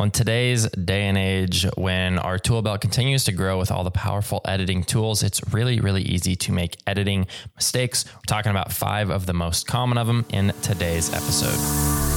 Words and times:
In 0.00 0.12
today's 0.12 0.68
day 0.70 1.08
and 1.08 1.18
age, 1.18 1.66
when 1.76 2.20
our 2.20 2.38
tool 2.38 2.62
belt 2.62 2.80
continues 2.80 3.24
to 3.24 3.32
grow 3.32 3.58
with 3.58 3.72
all 3.72 3.82
the 3.82 3.90
powerful 3.90 4.40
editing 4.44 4.84
tools, 4.84 5.24
it's 5.24 5.40
really, 5.52 5.80
really 5.80 6.02
easy 6.02 6.36
to 6.36 6.52
make 6.52 6.76
editing 6.86 7.26
mistakes. 7.56 8.04
We're 8.06 8.20
talking 8.28 8.50
about 8.50 8.72
five 8.72 9.10
of 9.10 9.26
the 9.26 9.34
most 9.34 9.66
common 9.66 9.98
of 9.98 10.06
them 10.06 10.24
in 10.30 10.52
today's 10.62 11.12
episode. 11.12 12.07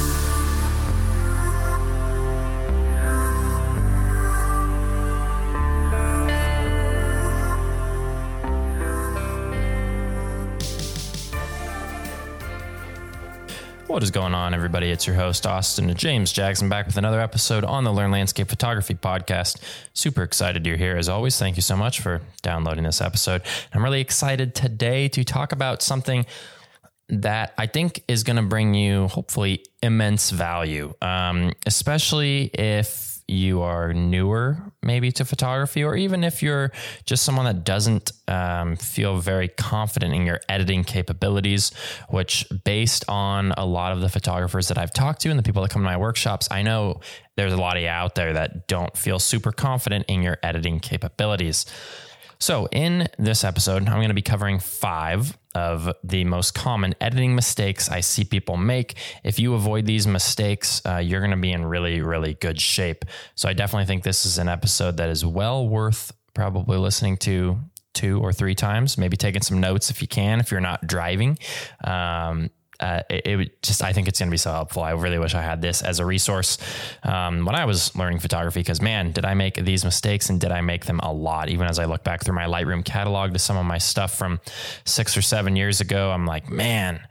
What 13.91 14.03
is 14.03 14.11
going 14.11 14.33
on, 14.33 14.53
everybody? 14.53 14.89
It's 14.89 15.05
your 15.05 15.17
host, 15.17 15.45
Austin 15.45 15.93
James 15.95 16.31
Jackson, 16.31 16.69
back 16.69 16.87
with 16.87 16.95
another 16.95 17.19
episode 17.19 17.65
on 17.65 17.83
the 17.83 17.91
Learn 17.91 18.09
Landscape 18.09 18.47
Photography 18.47 18.93
podcast. 18.93 19.61
Super 19.93 20.23
excited 20.23 20.65
you're 20.65 20.77
here 20.77 20.95
as 20.95 21.09
always. 21.09 21.37
Thank 21.37 21.57
you 21.57 21.61
so 21.61 21.75
much 21.75 21.99
for 21.99 22.21
downloading 22.41 22.85
this 22.85 23.01
episode. 23.01 23.41
I'm 23.73 23.83
really 23.83 23.99
excited 23.99 24.55
today 24.55 25.09
to 25.09 25.25
talk 25.25 25.51
about 25.51 25.81
something 25.81 26.25
that 27.09 27.53
I 27.57 27.67
think 27.67 28.05
is 28.07 28.23
going 28.23 28.37
to 28.37 28.43
bring 28.43 28.73
you, 28.75 29.09
hopefully, 29.09 29.65
immense 29.83 30.29
value, 30.29 30.93
um, 31.01 31.51
especially 31.65 32.43
if 32.53 33.10
you 33.31 33.61
are 33.61 33.93
newer 33.93 34.57
maybe 34.83 35.11
to 35.13 35.25
photography, 35.25 35.83
or 35.83 35.95
even 35.95 36.23
if 36.23 36.41
you're 36.43 36.71
just 37.05 37.23
someone 37.23 37.45
that 37.45 37.63
doesn't 37.63 38.11
um, 38.27 38.75
feel 38.75 39.17
very 39.17 39.47
confident 39.47 40.13
in 40.13 40.25
your 40.25 40.39
editing 40.49 40.83
capabilities, 40.83 41.71
which 42.09 42.45
based 42.63 43.05
on 43.07 43.53
a 43.57 43.65
lot 43.65 43.91
of 43.93 44.01
the 44.01 44.09
photographers 44.09 44.67
that 44.67 44.77
I've 44.77 44.93
talked 44.93 45.21
to 45.21 45.29
and 45.29 45.39
the 45.39 45.43
people 45.43 45.61
that 45.61 45.71
come 45.71 45.81
to 45.81 45.85
my 45.85 45.97
workshops, 45.97 46.47
I 46.51 46.63
know 46.63 46.99
there's 47.37 47.53
a 47.53 47.57
lot 47.57 47.77
of 47.77 47.83
you 47.83 47.89
out 47.89 48.15
there 48.15 48.33
that 48.33 48.67
don't 48.67 48.95
feel 48.97 49.19
super 49.19 49.51
confident 49.51 50.05
in 50.07 50.21
your 50.21 50.37
editing 50.43 50.79
capabilities. 50.79 51.65
So, 52.41 52.67
in 52.71 53.07
this 53.19 53.43
episode, 53.43 53.87
I'm 53.87 53.97
going 53.97 54.07
to 54.07 54.15
be 54.15 54.23
covering 54.23 54.57
five 54.57 55.37
of 55.53 55.93
the 56.03 56.23
most 56.23 56.55
common 56.55 56.95
editing 56.99 57.35
mistakes 57.35 57.87
I 57.87 57.99
see 57.99 58.23
people 58.23 58.57
make. 58.57 58.95
If 59.23 59.37
you 59.37 59.53
avoid 59.53 59.85
these 59.85 60.07
mistakes, 60.07 60.81
uh, 60.83 60.97
you're 60.97 61.19
going 61.19 61.29
to 61.29 61.37
be 61.37 61.51
in 61.51 61.63
really, 61.63 62.01
really 62.01 62.33
good 62.33 62.59
shape. 62.59 63.05
So, 63.35 63.47
I 63.47 63.53
definitely 63.53 63.85
think 63.85 64.01
this 64.01 64.25
is 64.25 64.39
an 64.39 64.49
episode 64.49 64.97
that 64.97 65.09
is 65.09 65.23
well 65.23 65.67
worth 65.67 66.11
probably 66.33 66.79
listening 66.79 67.17
to 67.17 67.59
two 67.93 68.19
or 68.19 68.33
three 68.33 68.55
times, 68.55 68.97
maybe 68.97 69.17
taking 69.17 69.43
some 69.43 69.59
notes 69.59 69.91
if 69.91 70.01
you 70.01 70.07
can, 70.07 70.39
if 70.39 70.49
you're 70.49 70.61
not 70.61 70.87
driving. 70.87 71.37
Um, 71.83 72.49
uh, 72.81 73.03
it, 73.09 73.27
it, 73.27 73.63
just 73.63 73.83
I 73.83 73.93
think 73.93 74.07
it's 74.07 74.19
going 74.19 74.29
to 74.29 74.31
be 74.31 74.37
so 74.37 74.51
helpful. 74.51 74.83
I 74.83 74.91
really 74.91 75.19
wish 75.19 75.35
I 75.35 75.41
had 75.41 75.61
this 75.61 75.81
as 75.81 75.99
a 75.99 76.05
resource 76.05 76.57
um, 77.03 77.45
when 77.45 77.55
I 77.55 77.65
was 77.65 77.95
learning 77.95 78.19
photography 78.19 78.61
because 78.61 78.81
man, 78.81 79.11
did 79.11 79.25
I 79.25 79.33
make 79.33 79.55
these 79.55 79.85
mistakes 79.85 80.29
and 80.29 80.41
did 80.41 80.51
I 80.51 80.61
make 80.61 80.85
them 80.85 80.99
a 81.01 81.13
lot? 81.13 81.49
Even 81.49 81.67
as 81.67 81.79
I 81.79 81.85
look 81.85 82.03
back 82.03 82.23
through 82.23 82.35
my 82.35 82.45
Lightroom 82.45 82.83
catalog 82.83 83.33
to 83.33 83.39
some 83.39 83.57
of 83.57 83.65
my 83.65 83.77
stuff 83.77 84.17
from 84.17 84.39
six 84.83 85.15
or 85.15 85.21
seven 85.21 85.55
years 85.55 85.81
ago, 85.81 86.11
I'm 86.11 86.25
like, 86.25 86.49
man. 86.49 87.01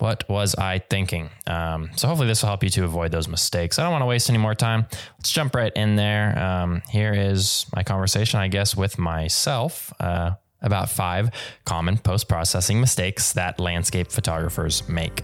What 0.00 0.28
was 0.28 0.54
I 0.54 0.78
thinking? 0.78 1.28
Um, 1.48 1.90
so 1.96 2.06
hopefully 2.06 2.28
this 2.28 2.42
will 2.42 2.50
help 2.50 2.62
you 2.62 2.70
to 2.70 2.84
avoid 2.84 3.10
those 3.10 3.26
mistakes. 3.26 3.80
I 3.80 3.82
don't 3.82 3.90
want 3.90 4.02
to 4.02 4.06
waste 4.06 4.30
any 4.30 4.38
more 4.38 4.54
time. 4.54 4.86
Let's 5.18 5.32
jump 5.32 5.56
right 5.56 5.72
in 5.74 5.96
there. 5.96 6.38
Um, 6.38 6.82
here 6.88 7.12
is 7.12 7.66
my 7.74 7.82
conversation, 7.82 8.38
I 8.38 8.46
guess, 8.46 8.76
with 8.76 8.96
myself. 8.96 9.92
Uh, 9.98 10.34
about 10.62 10.90
five 10.90 11.30
common 11.64 11.98
post 11.98 12.28
processing 12.28 12.80
mistakes 12.80 13.32
that 13.32 13.60
landscape 13.60 14.10
photographers 14.10 14.88
make. 14.88 15.22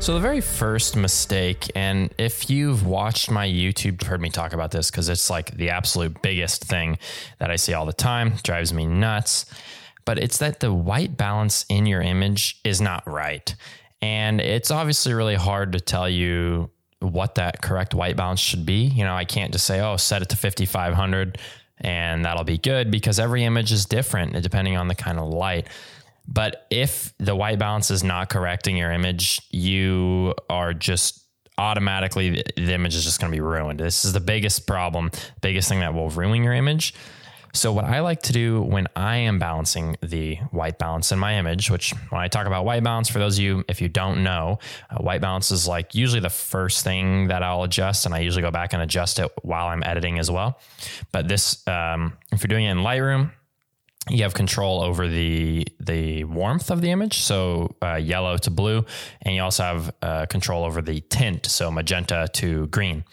So, 0.00 0.14
the 0.14 0.20
very 0.20 0.40
first 0.40 0.96
mistake, 0.96 1.70
and 1.74 2.08
if 2.16 2.48
you've 2.48 2.86
watched 2.86 3.30
my 3.30 3.46
YouTube, 3.46 4.02
heard 4.02 4.22
me 4.22 4.30
talk 4.30 4.54
about 4.54 4.70
this 4.70 4.90
because 4.90 5.10
it's 5.10 5.28
like 5.28 5.54
the 5.54 5.68
absolute 5.68 6.22
biggest 6.22 6.64
thing 6.64 6.96
that 7.40 7.50
I 7.50 7.56
see 7.56 7.74
all 7.74 7.84
the 7.84 7.92
time, 7.92 8.32
drives 8.42 8.72
me 8.72 8.86
nuts 8.86 9.44
but 10.04 10.18
it's 10.18 10.38
that 10.38 10.60
the 10.60 10.72
white 10.72 11.16
balance 11.16 11.64
in 11.68 11.86
your 11.86 12.00
image 12.00 12.60
is 12.64 12.80
not 12.80 13.06
right. 13.06 13.54
And 14.00 14.40
it's 14.40 14.70
obviously 14.70 15.12
really 15.12 15.34
hard 15.34 15.72
to 15.72 15.80
tell 15.80 16.08
you 16.08 16.70
what 17.00 17.36
that 17.36 17.62
correct 17.62 17.94
white 17.94 18.16
balance 18.16 18.40
should 18.40 18.66
be. 18.66 18.84
You 18.86 19.04
know, 19.04 19.14
I 19.14 19.24
can't 19.24 19.52
just 19.52 19.66
say, 19.66 19.80
oh, 19.80 19.96
set 19.96 20.22
it 20.22 20.28
to 20.30 20.36
5500 20.36 21.38
and 21.80 22.24
that'll 22.24 22.44
be 22.44 22.58
good 22.58 22.90
because 22.90 23.20
every 23.20 23.44
image 23.44 23.70
is 23.70 23.86
different 23.86 24.40
depending 24.42 24.76
on 24.76 24.88
the 24.88 24.94
kind 24.94 25.18
of 25.18 25.28
light. 25.28 25.68
But 26.26 26.66
if 26.70 27.14
the 27.18 27.34
white 27.34 27.58
balance 27.58 27.90
is 27.90 28.04
not 28.04 28.28
correcting 28.28 28.76
your 28.76 28.92
image, 28.92 29.40
you 29.50 30.34
are 30.50 30.74
just 30.74 31.24
automatically, 31.56 32.42
the 32.56 32.74
image 32.74 32.94
is 32.94 33.04
just 33.04 33.20
going 33.20 33.32
to 33.32 33.36
be 33.36 33.40
ruined. 33.40 33.80
This 33.80 34.04
is 34.04 34.12
the 34.12 34.20
biggest 34.20 34.66
problem, 34.66 35.10
biggest 35.40 35.68
thing 35.68 35.80
that 35.80 35.94
will 35.94 36.10
ruin 36.10 36.44
your 36.44 36.52
image. 36.52 36.94
So, 37.52 37.72
what 37.72 37.84
I 37.84 38.00
like 38.00 38.22
to 38.22 38.32
do 38.32 38.62
when 38.62 38.88
I 38.94 39.16
am 39.16 39.38
balancing 39.38 39.96
the 40.02 40.36
white 40.50 40.78
balance 40.78 41.12
in 41.12 41.18
my 41.18 41.38
image, 41.38 41.70
which 41.70 41.92
when 42.10 42.20
I 42.20 42.28
talk 42.28 42.46
about 42.46 42.64
white 42.64 42.82
balance, 42.84 43.08
for 43.08 43.18
those 43.18 43.38
of 43.38 43.44
you, 43.44 43.64
if 43.68 43.80
you 43.80 43.88
don't 43.88 44.22
know, 44.22 44.58
uh, 44.90 44.98
white 44.98 45.20
balance 45.20 45.50
is 45.50 45.66
like 45.66 45.94
usually 45.94 46.20
the 46.20 46.30
first 46.30 46.84
thing 46.84 47.28
that 47.28 47.42
I'll 47.42 47.62
adjust, 47.62 48.06
and 48.06 48.14
I 48.14 48.20
usually 48.20 48.42
go 48.42 48.50
back 48.50 48.72
and 48.74 48.82
adjust 48.82 49.18
it 49.18 49.30
while 49.42 49.66
I'm 49.68 49.82
editing 49.82 50.18
as 50.18 50.30
well. 50.30 50.60
But 51.10 51.28
this, 51.28 51.66
um, 51.66 52.16
if 52.32 52.42
you're 52.42 52.48
doing 52.48 52.66
it 52.66 52.70
in 52.70 52.78
Lightroom, 52.78 53.32
you 54.10 54.22
have 54.22 54.34
control 54.34 54.82
over 54.82 55.08
the 55.08 55.66
the 55.80 56.24
warmth 56.24 56.70
of 56.70 56.80
the 56.80 56.90
image, 56.90 57.18
so 57.18 57.76
uh, 57.82 57.96
yellow 57.96 58.36
to 58.38 58.50
blue, 58.50 58.84
and 59.22 59.34
you 59.34 59.42
also 59.42 59.62
have 59.62 59.94
uh, 60.02 60.26
control 60.26 60.64
over 60.64 60.82
the 60.82 61.00
tint, 61.00 61.46
so 61.46 61.70
magenta 61.70 62.28
to 62.34 62.66
green. 62.68 63.04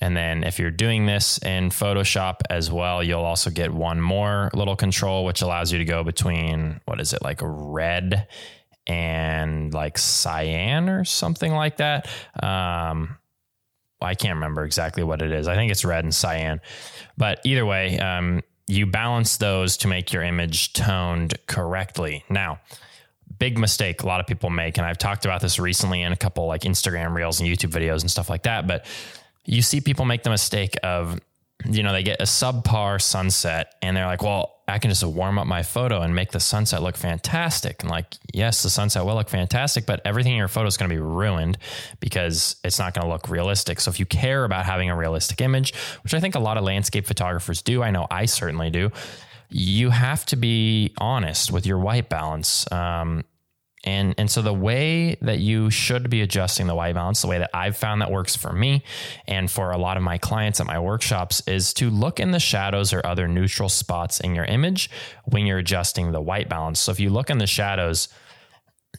And 0.00 0.16
then 0.16 0.44
if 0.44 0.58
you're 0.58 0.70
doing 0.70 1.06
this 1.06 1.38
in 1.38 1.70
Photoshop 1.70 2.40
as 2.50 2.70
well, 2.70 3.02
you'll 3.02 3.24
also 3.24 3.50
get 3.50 3.72
one 3.72 4.00
more 4.00 4.50
little 4.54 4.76
control, 4.76 5.24
which 5.24 5.42
allows 5.42 5.72
you 5.72 5.78
to 5.78 5.84
go 5.84 6.04
between 6.04 6.80
what 6.84 7.00
is 7.00 7.12
it 7.12 7.22
like 7.22 7.40
red 7.42 8.26
and 8.86 9.74
like 9.74 9.98
cyan 9.98 10.88
or 10.88 11.04
something 11.04 11.52
like 11.52 11.76
that. 11.78 12.08
Um, 12.42 13.18
I 14.00 14.14
can't 14.14 14.34
remember 14.34 14.64
exactly 14.64 15.02
what 15.02 15.22
it 15.22 15.32
is. 15.32 15.48
I 15.48 15.56
think 15.56 15.72
it's 15.72 15.84
red 15.84 16.04
and 16.04 16.14
cyan, 16.14 16.60
but 17.16 17.40
either 17.44 17.66
way. 17.66 17.98
Um, 17.98 18.42
you 18.68 18.86
balance 18.86 19.38
those 19.38 19.76
to 19.78 19.88
make 19.88 20.12
your 20.12 20.22
image 20.22 20.72
toned 20.74 21.34
correctly. 21.46 22.24
Now, 22.28 22.60
big 23.38 23.58
mistake 23.58 24.02
a 24.02 24.06
lot 24.06 24.20
of 24.20 24.26
people 24.26 24.50
make, 24.50 24.78
and 24.78 24.86
I've 24.86 24.98
talked 24.98 25.24
about 25.24 25.40
this 25.40 25.58
recently 25.58 26.02
in 26.02 26.12
a 26.12 26.16
couple 26.16 26.46
like 26.46 26.62
Instagram 26.62 27.14
reels 27.14 27.40
and 27.40 27.48
YouTube 27.48 27.70
videos 27.70 28.02
and 28.02 28.10
stuff 28.10 28.28
like 28.28 28.42
that, 28.42 28.66
but 28.66 28.86
you 29.44 29.62
see 29.62 29.80
people 29.80 30.04
make 30.04 30.22
the 30.22 30.30
mistake 30.30 30.76
of 30.82 31.18
you 31.64 31.82
know, 31.82 31.92
they 31.92 32.02
get 32.02 32.20
a 32.20 32.24
subpar 32.24 33.00
sunset 33.00 33.74
and 33.82 33.96
they're 33.96 34.06
like, 34.06 34.22
well, 34.22 34.54
I 34.68 34.78
can 34.78 34.90
just 34.90 35.02
warm 35.02 35.38
up 35.38 35.46
my 35.46 35.62
photo 35.62 36.02
and 36.02 36.14
make 36.14 36.30
the 36.30 36.40
sunset 36.40 36.82
look 36.82 36.96
fantastic. 36.96 37.82
And 37.82 37.90
like, 37.90 38.14
yes, 38.32 38.62
the 38.62 38.70
sunset 38.70 39.04
will 39.04 39.14
look 39.14 39.28
fantastic, 39.28 39.86
but 39.86 40.00
everything 40.04 40.32
in 40.32 40.38
your 40.38 40.48
photo 40.48 40.68
is 40.68 40.76
going 40.76 40.88
to 40.88 40.94
be 40.94 41.00
ruined 41.00 41.58
because 42.00 42.56
it's 42.62 42.78
not 42.78 42.94
going 42.94 43.04
to 43.04 43.10
look 43.10 43.28
realistic. 43.28 43.80
So 43.80 43.90
if 43.90 43.98
you 43.98 44.06
care 44.06 44.44
about 44.44 44.66
having 44.66 44.88
a 44.90 44.96
realistic 44.96 45.40
image, 45.40 45.74
which 46.04 46.14
I 46.14 46.20
think 46.20 46.34
a 46.34 46.40
lot 46.40 46.58
of 46.58 46.64
landscape 46.64 47.06
photographers 47.06 47.62
do, 47.62 47.82
I 47.82 47.90
know 47.90 48.06
I 48.10 48.26
certainly 48.26 48.70
do, 48.70 48.92
you 49.48 49.90
have 49.90 50.26
to 50.26 50.36
be 50.36 50.92
honest 50.98 51.50
with 51.50 51.66
your 51.66 51.78
white 51.78 52.08
balance. 52.08 52.70
Um, 52.70 53.24
and, 53.84 54.14
and 54.18 54.30
so 54.30 54.42
the 54.42 54.52
way 54.52 55.16
that 55.22 55.38
you 55.38 55.70
should 55.70 56.10
be 56.10 56.20
adjusting 56.20 56.66
the 56.66 56.74
white 56.74 56.94
balance, 56.94 57.22
the 57.22 57.28
way 57.28 57.38
that 57.38 57.50
I've 57.54 57.76
found 57.76 58.00
that 58.00 58.10
works 58.10 58.34
for 58.34 58.52
me 58.52 58.82
and 59.26 59.50
for 59.50 59.70
a 59.70 59.78
lot 59.78 59.96
of 59.96 60.02
my 60.02 60.18
clients 60.18 60.60
at 60.60 60.66
my 60.66 60.80
workshops 60.80 61.42
is 61.46 61.72
to 61.74 61.88
look 61.88 62.18
in 62.18 62.32
the 62.32 62.40
shadows 62.40 62.92
or 62.92 63.06
other 63.06 63.28
neutral 63.28 63.68
spots 63.68 64.20
in 64.20 64.34
your 64.34 64.44
image 64.44 64.90
when 65.24 65.46
you're 65.46 65.58
adjusting 65.58 66.10
the 66.10 66.20
white 66.20 66.48
balance. 66.48 66.80
So 66.80 66.90
if 66.92 66.98
you 66.98 67.10
look 67.10 67.30
in 67.30 67.38
the 67.38 67.46
shadows, 67.46 68.08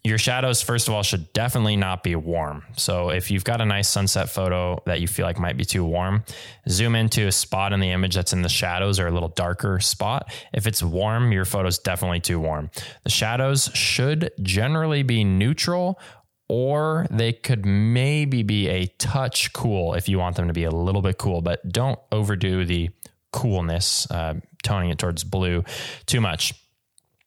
your 0.04 0.18
shadows, 0.18 0.62
first 0.62 0.88
of 0.88 0.94
all, 0.94 1.04
should 1.04 1.32
definitely 1.34 1.76
not 1.76 2.04
be 2.04 2.16
warm. 2.16 2.64
So 2.78 3.10
if 3.10 3.32
you've 3.32 3.44
got 3.44 3.60
a 3.60 3.66
nice 3.66 3.90
sunset 3.90 4.30
photo 4.30 4.82
that 4.86 5.02
you 5.02 5.08
feel 5.08 5.26
like 5.26 5.40
might 5.40 5.58
be 5.58 5.66
too 5.66 5.84
warm, 5.84 6.24
zoom 6.70 6.96
into 6.96 7.28
a 7.28 7.32
spot 7.32 7.74
in 7.74 7.80
the 7.80 7.92
image 7.92 8.16
that's 8.16 8.32
in 8.32 8.42
the 8.42 8.50
shadows 8.50 9.00
or 9.00 9.08
a 9.08 9.12
little 9.12 9.30
darker 9.30 9.80
spot. 9.80 10.32
If 10.54 10.68
it's 10.68 10.82
warm, 10.82 11.32
your 11.32 11.44
photo's 11.44 11.80
definitely 11.80 12.22
too 12.22 12.40
warm. 12.40 12.70
The 13.04 13.10
shadows 13.10 13.70
should 13.74 14.32
generally 14.42 15.04
be 15.04 15.24
neutral 15.24 16.00
or 16.48 17.06
they 17.12 17.34
could 17.34 17.66
maybe 17.66 18.42
be 18.44 18.68
a 18.70 18.88
touch 18.98 19.54
cool 19.54 19.94
if 19.94 20.08
you 20.10 20.18
want 20.18 20.36
them 20.36 20.48
to 20.48 20.54
be 20.54 20.64
a 20.64 20.72
little 20.72 21.02
bit 21.02 21.18
cool, 21.18 21.42
but 21.42 21.68
don't 21.70 22.00
overdo 22.12 22.66
the 22.66 22.90
coolness, 23.32 24.10
uh, 24.10 24.36
toning 24.64 24.90
it 24.90 24.98
towards 24.98 25.24
blue 25.24 25.64
too 26.06 26.22
much. 26.22 26.54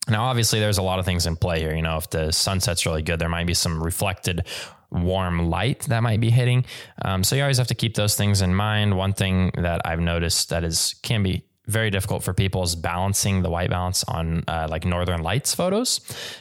Now, 0.08 0.24
obviously, 0.24 0.58
there's 0.58 0.78
a 0.78 0.82
lot 0.82 0.98
of 0.98 1.04
things 1.04 1.26
in 1.26 1.36
play 1.36 1.60
here. 1.60 1.74
You 1.74 1.82
know, 1.82 1.96
if 1.96 2.10
the 2.10 2.32
sunset's 2.32 2.84
really 2.86 3.02
good, 3.02 3.18
there 3.18 3.28
might 3.28 3.46
be 3.46 3.54
some 3.54 3.82
reflected 3.82 4.44
warm 4.90 5.48
light 5.48 5.80
that 5.82 6.02
might 6.02 6.20
be 6.20 6.30
hitting. 6.30 6.64
Um, 7.04 7.24
so 7.24 7.34
you 7.36 7.42
always 7.42 7.58
have 7.58 7.68
to 7.68 7.74
keep 7.74 7.94
those 7.94 8.14
things 8.14 8.42
in 8.42 8.54
mind. 8.54 8.96
One 8.96 9.12
thing 9.12 9.52
that 9.56 9.80
I've 9.84 10.00
noticed 10.00 10.50
that 10.50 10.64
is 10.64 10.94
can 11.02 11.22
be 11.22 11.44
very 11.66 11.90
difficult 11.90 12.24
for 12.24 12.34
people 12.34 12.62
is 12.62 12.74
balancing 12.74 13.42
the 13.42 13.50
white 13.50 13.70
balance 13.70 14.02
on 14.04 14.42
uh, 14.48 14.66
like 14.68 14.84
northern 14.84 15.22
lights 15.22 15.54
photos 15.54 16.00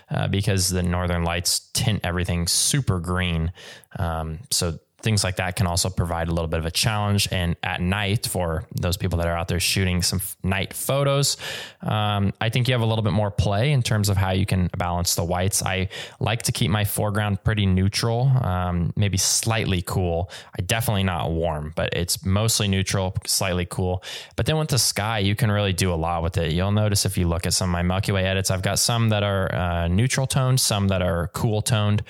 uh, 0.09 0.27
because 0.27 0.69
the 0.69 0.81
northern 0.81 1.23
lights 1.23 1.69
tint 1.73 1.99
everything 2.03 2.47
super 2.47 2.99
green 2.99 3.51
um, 3.99 4.39
so 4.49 4.79
things 5.03 5.23
like 5.23 5.37
that 5.37 5.55
can 5.55 5.67
also 5.67 5.89
provide 5.89 6.27
a 6.27 6.31
little 6.31 6.47
bit 6.47 6.59
of 6.59 6.65
a 6.65 6.71
challenge. 6.71 7.27
And 7.31 7.55
at 7.63 7.81
night, 7.81 8.27
for 8.27 8.65
those 8.75 8.97
people 8.97 9.17
that 9.19 9.27
are 9.27 9.35
out 9.35 9.47
there 9.47 9.59
shooting 9.59 10.01
some 10.01 10.21
night 10.43 10.73
photos, 10.73 11.37
um, 11.81 12.33
I 12.39 12.49
think 12.49 12.67
you 12.67 12.73
have 12.73 12.81
a 12.81 12.85
little 12.85 13.03
bit 13.03 13.13
more 13.13 13.31
play 13.31 13.71
in 13.71 13.81
terms 13.81 14.09
of 14.09 14.17
how 14.17 14.31
you 14.31 14.45
can 14.45 14.69
balance 14.77 15.15
the 15.15 15.23
whites. 15.23 15.63
I 15.63 15.89
like 16.19 16.43
to 16.43 16.51
keep 16.51 16.71
my 16.71 16.85
foreground 16.85 17.43
pretty 17.43 17.65
neutral, 17.65 18.31
um, 18.41 18.93
maybe 18.95 19.17
slightly 19.17 19.81
cool. 19.81 20.29
I 20.57 20.61
definitely 20.61 21.03
not 21.03 21.31
warm, 21.31 21.73
but 21.75 21.93
it's 21.93 22.25
mostly 22.25 22.67
neutral, 22.67 23.15
slightly 23.25 23.65
cool. 23.65 24.03
But 24.35 24.45
then 24.45 24.57
with 24.57 24.69
the 24.69 24.79
sky, 24.79 25.19
you 25.19 25.35
can 25.35 25.51
really 25.51 25.73
do 25.73 25.93
a 25.93 25.95
lot 25.95 26.23
with 26.23 26.37
it. 26.37 26.51
You'll 26.51 26.71
notice 26.71 27.05
if 27.05 27.17
you 27.17 27.27
look 27.27 27.45
at 27.45 27.53
some 27.53 27.69
of 27.69 27.73
my 27.73 27.81
Milky 27.81 28.11
Way 28.11 28.25
edits, 28.25 28.51
I've 28.51 28.61
got 28.61 28.79
some 28.79 29.09
that 29.09 29.23
are 29.23 29.53
uh, 29.53 29.87
neutral 29.87 30.27
toned, 30.27 30.59
some 30.59 30.87
that 30.89 31.01
are 31.01 31.29
cool 31.33 31.61
toned. 31.61 32.03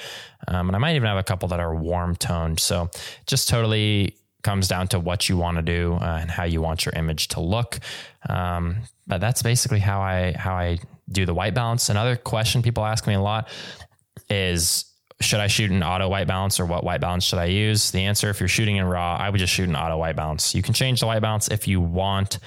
Um, 0.48 0.70
and 0.70 0.76
I 0.76 0.80
might 0.80 0.96
even 0.96 1.08
have 1.08 1.18
a 1.18 1.24
couple 1.24 1.48
that 1.50 1.60
are 1.60 1.76
warm 1.76 2.16
toned. 2.16 2.60
So 2.60 2.90
just 3.28 3.50
totally 3.50 4.16
comes 4.44 4.68
down 4.68 4.88
to 4.88 5.00
what 5.00 5.30
you 5.30 5.38
want 5.38 5.58
to 5.58 5.62
do 5.62 5.94
uh, 6.02 6.20
and 6.22 6.32
how 6.32 6.44
you 6.44 6.62
want 6.62 6.86
your 6.86 6.94
image 6.96 7.28
to 7.30 7.40
look. 7.40 7.80
Um, 8.28 8.78
but 9.08 9.22
that's 9.22 9.42
basically 9.42 9.80
how 9.80 10.02
I 10.02 10.34
how 10.34 10.56
I 10.56 10.80
do 11.10 11.26
the 11.26 11.34
white 11.34 11.54
balance. 11.54 11.90
Another 11.90 12.16
question 12.16 12.62
people 12.62 12.86
ask 12.86 13.08
me 13.08 13.14
a 13.14 13.22
lot 13.22 13.50
is 14.30 14.86
should 15.22 15.40
I 15.40 15.48
shoot 15.48 15.72
an 15.72 15.84
auto 15.84 16.10
white 16.10 16.28
balance 16.28 16.60
or 16.60 16.66
what 16.66 16.84
white 16.84 17.02
balance 17.02 17.24
should 17.24 17.40
I 17.40 17.46
use? 17.46 17.92
The 17.92 18.02
answer, 18.02 18.30
if 18.30 18.40
you're 18.40 18.50
shooting 18.50 18.76
in 18.78 18.86
RAW, 18.86 19.16
I 19.18 19.30
would 19.30 19.40
just 19.40 19.54
shoot 19.54 19.70
an 19.70 19.76
auto 19.76 19.98
white 19.98 20.16
balance. 20.16 20.54
You 20.54 20.62
can 20.62 20.74
change 20.74 21.00
the 21.00 21.08
white 21.08 21.22
balance 21.22 21.48
if 21.48 21.68
you 21.68 21.80
want, 21.80 22.40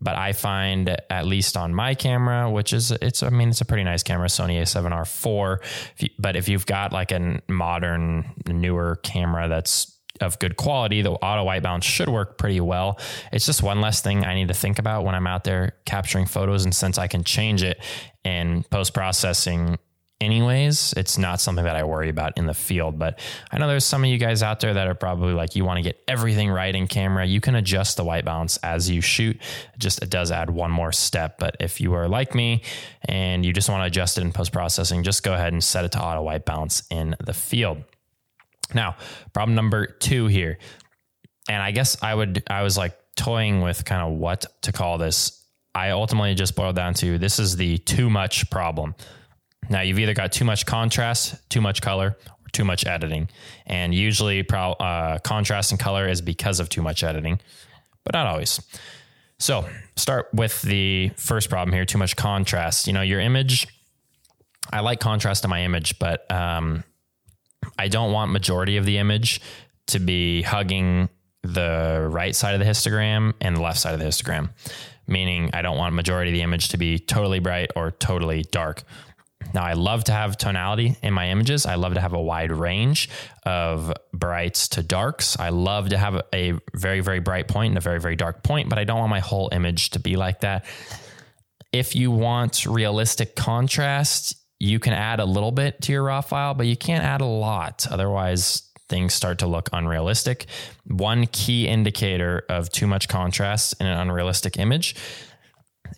but 0.00 0.16
I 0.16 0.32
find 0.32 0.96
at 1.10 1.26
least 1.26 1.56
on 1.56 1.74
my 1.74 1.94
camera, 1.94 2.50
which 2.50 2.72
is 2.72 2.90
it's 2.90 3.22
I 3.22 3.30
mean 3.30 3.50
it's 3.50 3.60
a 3.60 3.64
pretty 3.64 3.84
nice 3.84 4.02
camera, 4.02 4.28
Sony 4.28 4.60
A7R 4.60 5.60
IV. 6.02 6.10
But 6.18 6.36
if 6.36 6.48
you've 6.48 6.66
got 6.66 6.92
like 6.92 7.12
a 7.12 7.40
modern, 7.48 8.32
newer 8.46 8.96
camera 9.02 9.48
that's 9.48 9.98
of 10.20 10.38
good 10.38 10.56
quality, 10.56 11.02
the 11.02 11.12
auto 11.12 11.44
white 11.44 11.62
balance 11.62 11.84
should 11.84 12.08
work 12.08 12.38
pretty 12.38 12.60
well. 12.60 12.98
It's 13.32 13.46
just 13.46 13.62
one 13.62 13.80
less 13.80 14.02
thing 14.02 14.24
I 14.24 14.34
need 14.34 14.48
to 14.48 14.54
think 14.54 14.78
about 14.78 15.04
when 15.04 15.14
I'm 15.14 15.26
out 15.26 15.44
there 15.44 15.76
capturing 15.84 16.26
photos, 16.26 16.64
and 16.64 16.74
since 16.74 16.98
I 16.98 17.06
can 17.06 17.24
change 17.24 17.62
it 17.62 17.82
in 18.24 18.64
post 18.70 18.94
processing 18.94 19.78
anyways. 20.22 20.94
It's 20.96 21.18
not 21.18 21.40
something 21.40 21.64
that 21.64 21.74
I 21.74 21.82
worry 21.82 22.08
about 22.08 22.38
in 22.38 22.46
the 22.46 22.54
field, 22.54 22.98
but 22.98 23.18
I 23.50 23.58
know 23.58 23.66
there's 23.66 23.84
some 23.84 24.04
of 24.04 24.08
you 24.08 24.18
guys 24.18 24.42
out 24.42 24.60
there 24.60 24.72
that 24.72 24.86
are 24.86 24.94
probably 24.94 25.34
like, 25.34 25.56
you 25.56 25.64
want 25.64 25.78
to 25.78 25.82
get 25.82 26.02
everything 26.06 26.48
right 26.48 26.74
in 26.74 26.86
camera. 26.86 27.26
You 27.26 27.40
can 27.40 27.56
adjust 27.56 27.96
the 27.96 28.04
white 28.04 28.24
balance 28.24 28.56
as 28.58 28.88
you 28.88 29.00
shoot. 29.00 29.36
It 29.36 29.78
Just 29.78 30.02
it 30.02 30.10
does 30.10 30.30
add 30.30 30.48
one 30.48 30.70
more 30.70 30.92
step. 30.92 31.38
But 31.38 31.56
if 31.58 31.80
you 31.80 31.92
are 31.94 32.08
like 32.08 32.34
me 32.34 32.62
and 33.04 33.44
you 33.44 33.52
just 33.52 33.68
want 33.68 33.82
to 33.82 33.86
adjust 33.86 34.16
it 34.16 34.20
in 34.20 34.32
post 34.32 34.52
processing, 34.52 35.02
just 35.02 35.24
go 35.24 35.34
ahead 35.34 35.52
and 35.52 35.62
set 35.62 35.84
it 35.84 35.92
to 35.92 36.02
auto 36.02 36.22
white 36.22 36.44
balance 36.44 36.84
in 36.90 37.16
the 37.18 37.34
field. 37.34 37.82
Now, 38.72 38.96
problem 39.32 39.56
number 39.56 39.86
two 39.86 40.28
here. 40.28 40.58
And 41.48 41.60
I 41.60 41.72
guess 41.72 42.00
I 42.00 42.14
would, 42.14 42.44
I 42.46 42.62
was 42.62 42.78
like 42.78 42.96
toying 43.16 43.60
with 43.60 43.84
kind 43.84 44.02
of 44.02 44.18
what 44.18 44.46
to 44.62 44.72
call 44.72 44.98
this. 44.98 45.44
I 45.74 45.90
ultimately 45.90 46.34
just 46.34 46.54
boiled 46.54 46.76
down 46.76 46.94
to 46.94 47.18
this 47.18 47.38
is 47.38 47.56
the 47.56 47.78
too 47.78 48.08
much 48.08 48.48
problem. 48.50 48.94
Now 49.72 49.80
you've 49.80 49.98
either 49.98 50.12
got 50.12 50.32
too 50.32 50.44
much 50.44 50.66
contrast, 50.66 51.48
too 51.48 51.62
much 51.62 51.80
color, 51.80 52.18
or 52.26 52.48
too 52.52 52.64
much 52.64 52.86
editing. 52.86 53.28
And 53.66 53.94
usually 53.94 54.42
pro, 54.42 54.72
uh, 54.72 55.18
contrast 55.18 55.72
and 55.72 55.80
color 55.80 56.06
is 56.06 56.20
because 56.20 56.60
of 56.60 56.68
too 56.68 56.82
much 56.82 57.02
editing, 57.02 57.40
but 58.04 58.12
not 58.12 58.26
always. 58.26 58.60
So 59.38 59.66
start 59.96 60.28
with 60.34 60.60
the 60.60 61.10
first 61.16 61.48
problem 61.48 61.72
here, 61.72 61.86
too 61.86 61.96
much 61.96 62.16
contrast. 62.16 62.86
You 62.86 62.92
know, 62.92 63.00
your 63.00 63.18
image, 63.18 63.66
I 64.70 64.80
like 64.80 65.00
contrast 65.00 65.42
in 65.42 65.50
my 65.50 65.62
image, 65.62 65.98
but 65.98 66.30
um, 66.30 66.84
I 67.78 67.88
don't 67.88 68.12
want 68.12 68.30
majority 68.30 68.76
of 68.76 68.84
the 68.84 68.98
image 68.98 69.40
to 69.86 69.98
be 69.98 70.42
hugging 70.42 71.08
the 71.42 72.06
right 72.10 72.36
side 72.36 72.54
of 72.54 72.60
the 72.60 72.66
histogram 72.66 73.32
and 73.40 73.56
the 73.56 73.62
left 73.62 73.78
side 73.78 73.94
of 73.94 74.00
the 74.00 74.06
histogram. 74.06 74.50
Meaning 75.08 75.50
I 75.54 75.62
don't 75.62 75.78
want 75.78 75.94
majority 75.94 76.30
of 76.30 76.34
the 76.34 76.42
image 76.42 76.68
to 76.68 76.76
be 76.76 76.98
totally 76.98 77.40
bright 77.40 77.72
or 77.74 77.90
totally 77.90 78.42
dark. 78.52 78.84
Now, 79.54 79.64
I 79.64 79.74
love 79.74 80.04
to 80.04 80.12
have 80.12 80.36
tonality 80.36 80.96
in 81.02 81.12
my 81.12 81.30
images. 81.30 81.66
I 81.66 81.74
love 81.74 81.94
to 81.94 82.00
have 82.00 82.12
a 82.12 82.20
wide 82.20 82.52
range 82.52 83.08
of 83.44 83.92
brights 84.12 84.68
to 84.68 84.82
darks. 84.82 85.38
I 85.38 85.50
love 85.50 85.90
to 85.90 85.98
have 85.98 86.22
a 86.32 86.54
very, 86.74 87.00
very 87.00 87.20
bright 87.20 87.48
point 87.48 87.70
and 87.70 87.78
a 87.78 87.80
very, 87.80 88.00
very 88.00 88.16
dark 88.16 88.42
point, 88.42 88.68
but 88.68 88.78
I 88.78 88.84
don't 88.84 88.98
want 88.98 89.10
my 89.10 89.20
whole 89.20 89.48
image 89.52 89.90
to 89.90 89.98
be 89.98 90.16
like 90.16 90.40
that. 90.40 90.64
If 91.72 91.94
you 91.96 92.10
want 92.10 92.66
realistic 92.66 93.34
contrast, 93.34 94.36
you 94.58 94.78
can 94.78 94.92
add 94.92 95.20
a 95.20 95.24
little 95.24 95.52
bit 95.52 95.80
to 95.82 95.92
your 95.92 96.04
raw 96.04 96.20
file, 96.20 96.54
but 96.54 96.66
you 96.66 96.76
can't 96.76 97.02
add 97.02 97.20
a 97.20 97.26
lot. 97.26 97.86
Otherwise, 97.90 98.70
things 98.88 99.14
start 99.14 99.38
to 99.38 99.46
look 99.46 99.70
unrealistic. 99.72 100.46
One 100.84 101.26
key 101.26 101.66
indicator 101.66 102.44
of 102.48 102.70
too 102.70 102.86
much 102.86 103.08
contrast 103.08 103.74
in 103.80 103.86
an 103.86 103.98
unrealistic 103.98 104.58
image 104.58 104.94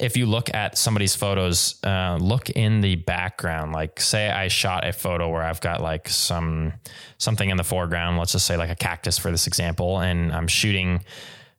if 0.00 0.16
you 0.16 0.26
look 0.26 0.52
at 0.54 0.76
somebody's 0.78 1.14
photos, 1.14 1.78
uh, 1.84 2.18
look 2.20 2.50
in 2.50 2.80
the 2.80 2.96
background. 2.96 3.72
Like, 3.72 4.00
say 4.00 4.28
I 4.28 4.48
shot 4.48 4.86
a 4.86 4.92
photo 4.92 5.28
where 5.28 5.42
I've 5.42 5.60
got 5.60 5.80
like 5.80 6.08
some 6.08 6.72
something 7.18 7.48
in 7.48 7.56
the 7.56 7.64
foreground. 7.64 8.18
Let's 8.18 8.32
just 8.32 8.46
say 8.46 8.56
like 8.56 8.70
a 8.70 8.76
cactus 8.76 9.18
for 9.18 9.30
this 9.30 9.46
example, 9.46 10.00
and 10.00 10.32
I'm 10.32 10.48
shooting 10.48 11.04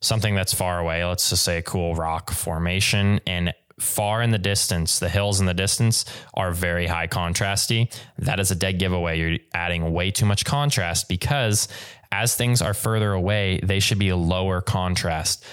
something 0.02 0.36
that's 0.36 0.54
far 0.54 0.80
away. 0.80 1.04
Let's 1.06 1.30
just 1.30 1.44
say 1.44 1.58
a 1.58 1.62
cool 1.62 1.96
rock 1.96 2.32
formation, 2.32 3.20
and 3.26 3.54
far 3.80 4.22
in 4.22 4.32
the 4.32 4.38
distance, 4.38 5.00
the 5.00 5.10
hills 5.10 5.40
in 5.40 5.46
the 5.46 5.54
distance 5.54 6.06
are 6.34 6.52
very 6.52 6.88
high 6.88 7.08
contrasty. 7.08 7.94
That 8.20 8.40
is 8.40 8.52
a 8.52 8.56
dead 8.56 8.80
giveaway. 8.80 9.20
You're 9.20 9.40
adding 9.54 9.92
way 9.92 10.12
too 10.12 10.26
much 10.26 10.46
contrast 10.46 11.10
because 11.10 11.68
as 12.12 12.36
things 12.36 12.62
are 12.62 12.74
further 12.74 13.12
away, 13.12 13.60
they 13.62 13.80
should 13.80 14.00
be 14.00 14.10
a 14.10 14.16
lower 14.16 14.62
contrast. 14.62 15.44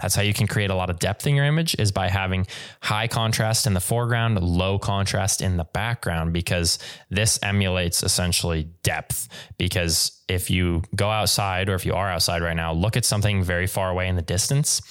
That's 0.00 0.14
how 0.14 0.22
you 0.22 0.34
can 0.34 0.46
create 0.46 0.70
a 0.70 0.74
lot 0.74 0.90
of 0.90 0.98
depth 0.98 1.26
in 1.26 1.34
your 1.34 1.44
image 1.44 1.74
is 1.78 1.92
by 1.92 2.08
having 2.08 2.46
high 2.82 3.08
contrast 3.08 3.66
in 3.66 3.74
the 3.74 3.80
foreground, 3.80 4.40
low 4.42 4.78
contrast 4.78 5.42
in 5.42 5.56
the 5.56 5.64
background, 5.64 6.32
because 6.32 6.78
this 7.10 7.38
emulates 7.42 8.02
essentially 8.02 8.68
depth. 8.82 9.28
Because 9.56 10.22
if 10.28 10.50
you 10.50 10.82
go 10.94 11.10
outside 11.10 11.68
or 11.68 11.74
if 11.74 11.86
you 11.86 11.94
are 11.94 12.08
outside 12.08 12.42
right 12.42 12.56
now, 12.56 12.72
look 12.72 12.96
at 12.96 13.04
something 13.04 13.42
very 13.42 13.66
far 13.66 13.90
away 13.90 14.08
in 14.08 14.16
the 14.16 14.22
distance 14.22 14.82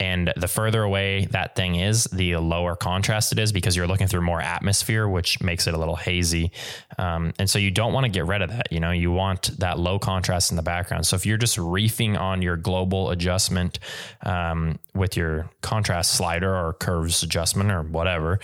and 0.00 0.32
the 0.36 0.48
further 0.48 0.82
away 0.82 1.26
that 1.30 1.54
thing 1.54 1.76
is, 1.76 2.04
the 2.04 2.36
lower 2.36 2.74
contrast 2.74 3.30
it 3.32 3.38
is 3.38 3.52
because 3.52 3.76
you're 3.76 3.86
looking 3.86 4.08
through 4.08 4.22
more 4.22 4.40
atmosphere, 4.40 5.08
which 5.08 5.40
makes 5.40 5.66
it 5.68 5.74
a 5.74 5.78
little 5.78 5.94
hazy. 5.94 6.50
Um, 6.98 7.32
and 7.38 7.48
so 7.48 7.58
you 7.58 7.70
don't 7.70 7.92
want 7.92 8.04
to 8.04 8.10
get 8.10 8.26
rid 8.26 8.42
of 8.42 8.50
that. 8.50 8.72
You 8.72 8.80
know, 8.80 8.90
you 8.90 9.12
want 9.12 9.56
that 9.58 9.78
low 9.78 10.00
contrast 10.00 10.50
in 10.50 10.56
the 10.56 10.62
background. 10.62 11.06
So 11.06 11.14
if 11.14 11.24
you're 11.24 11.38
just 11.38 11.56
reefing 11.56 12.16
on 12.16 12.42
your 12.42 12.56
global 12.56 13.10
adjustment 13.10 13.78
um, 14.26 14.80
with 14.94 15.16
your 15.16 15.48
contrast 15.60 16.14
slider 16.14 16.52
or 16.52 16.72
curves 16.72 17.22
adjustment 17.22 17.70
or 17.70 17.82
whatever, 17.82 18.40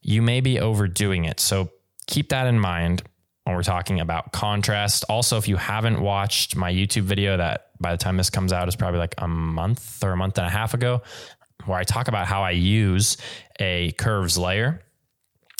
you 0.00 0.22
may 0.22 0.40
be 0.40 0.60
overdoing 0.60 1.26
it. 1.26 1.40
So 1.40 1.70
keep 2.06 2.30
that 2.30 2.46
in 2.46 2.58
mind 2.58 3.02
when 3.44 3.56
we're 3.56 3.62
talking 3.62 4.00
about 4.00 4.32
contrast. 4.32 5.04
Also, 5.08 5.36
if 5.36 5.48
you 5.48 5.56
haven't 5.56 6.00
watched 6.00 6.56
my 6.56 6.72
YouTube 6.72 7.02
video 7.02 7.36
that 7.36 7.71
by 7.82 7.92
the 7.92 7.98
time 7.98 8.16
this 8.16 8.30
comes 8.30 8.52
out 8.52 8.68
is 8.68 8.76
probably 8.76 8.98
like 8.98 9.14
a 9.18 9.28
month 9.28 10.02
or 10.02 10.12
a 10.12 10.16
month 10.16 10.38
and 10.38 10.46
a 10.46 10.50
half 10.50 10.72
ago, 10.72 11.02
where 11.66 11.78
I 11.78 11.84
talk 11.84 12.08
about 12.08 12.26
how 12.26 12.42
I 12.42 12.52
use 12.52 13.16
a 13.60 13.92
curves 13.92 14.38
layer 14.38 14.82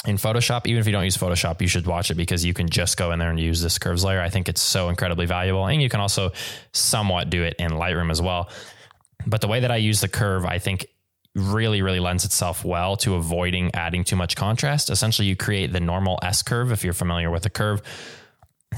in 0.06 0.16
Photoshop. 0.16 0.66
Even 0.66 0.80
if 0.80 0.86
you 0.86 0.92
don't 0.92 1.04
use 1.04 1.16
Photoshop, 1.16 1.60
you 1.60 1.68
should 1.68 1.86
watch 1.86 2.10
it 2.10 2.14
because 2.14 2.44
you 2.44 2.54
can 2.54 2.68
just 2.68 2.96
go 2.96 3.12
in 3.12 3.18
there 3.18 3.30
and 3.30 3.38
use 3.38 3.60
this 3.62 3.78
curves 3.78 4.04
layer. 4.04 4.20
I 4.20 4.30
think 4.30 4.48
it's 4.48 4.62
so 4.62 4.88
incredibly 4.88 5.26
valuable. 5.26 5.66
And 5.66 5.82
you 5.82 5.88
can 5.88 6.00
also 6.00 6.32
somewhat 6.72 7.30
do 7.30 7.42
it 7.42 7.54
in 7.58 7.72
Lightroom 7.72 8.10
as 8.10 8.20
well. 8.20 8.50
But 9.26 9.40
the 9.40 9.48
way 9.48 9.60
that 9.60 9.70
I 9.70 9.76
use 9.76 10.00
the 10.00 10.08
curve, 10.08 10.44
I 10.44 10.58
think 10.58 10.86
really, 11.34 11.82
really 11.82 12.00
lends 12.00 12.24
itself 12.24 12.64
well 12.64 12.96
to 12.98 13.14
avoiding 13.14 13.70
adding 13.74 14.04
too 14.04 14.16
much 14.16 14.36
contrast. 14.36 14.90
Essentially, 14.90 15.28
you 15.28 15.36
create 15.36 15.72
the 15.72 15.80
normal 15.80 16.18
S 16.22 16.42
curve. 16.42 16.72
If 16.72 16.84
you're 16.84 16.92
familiar 16.92 17.30
with 17.30 17.44
the 17.44 17.50
curve, 17.50 17.80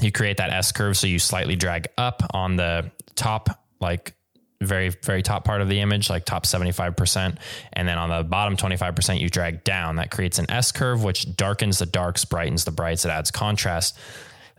you 0.01 0.11
create 0.11 0.37
that 0.37 0.51
S 0.51 0.71
curve. 0.71 0.97
So 0.97 1.07
you 1.07 1.19
slightly 1.19 1.55
drag 1.55 1.87
up 1.97 2.23
on 2.33 2.55
the 2.55 2.91
top, 3.15 3.49
like 3.79 4.13
very, 4.61 4.89
very 4.89 5.21
top 5.21 5.43
part 5.45 5.61
of 5.61 5.69
the 5.69 5.79
image, 5.79 6.09
like 6.09 6.25
top 6.25 6.45
75%. 6.45 7.37
And 7.73 7.87
then 7.87 7.97
on 7.97 8.09
the 8.09 8.23
bottom 8.23 8.57
25%, 8.57 9.19
you 9.19 9.29
drag 9.29 9.63
down. 9.63 9.97
That 9.97 10.11
creates 10.11 10.39
an 10.39 10.49
S 10.49 10.71
curve, 10.71 11.03
which 11.03 11.35
darkens 11.35 11.79
the 11.79 11.85
darks, 11.85 12.25
brightens 12.25 12.65
the 12.65 12.71
brights, 12.71 13.05
it 13.05 13.09
adds 13.09 13.31
contrast. 13.31 13.97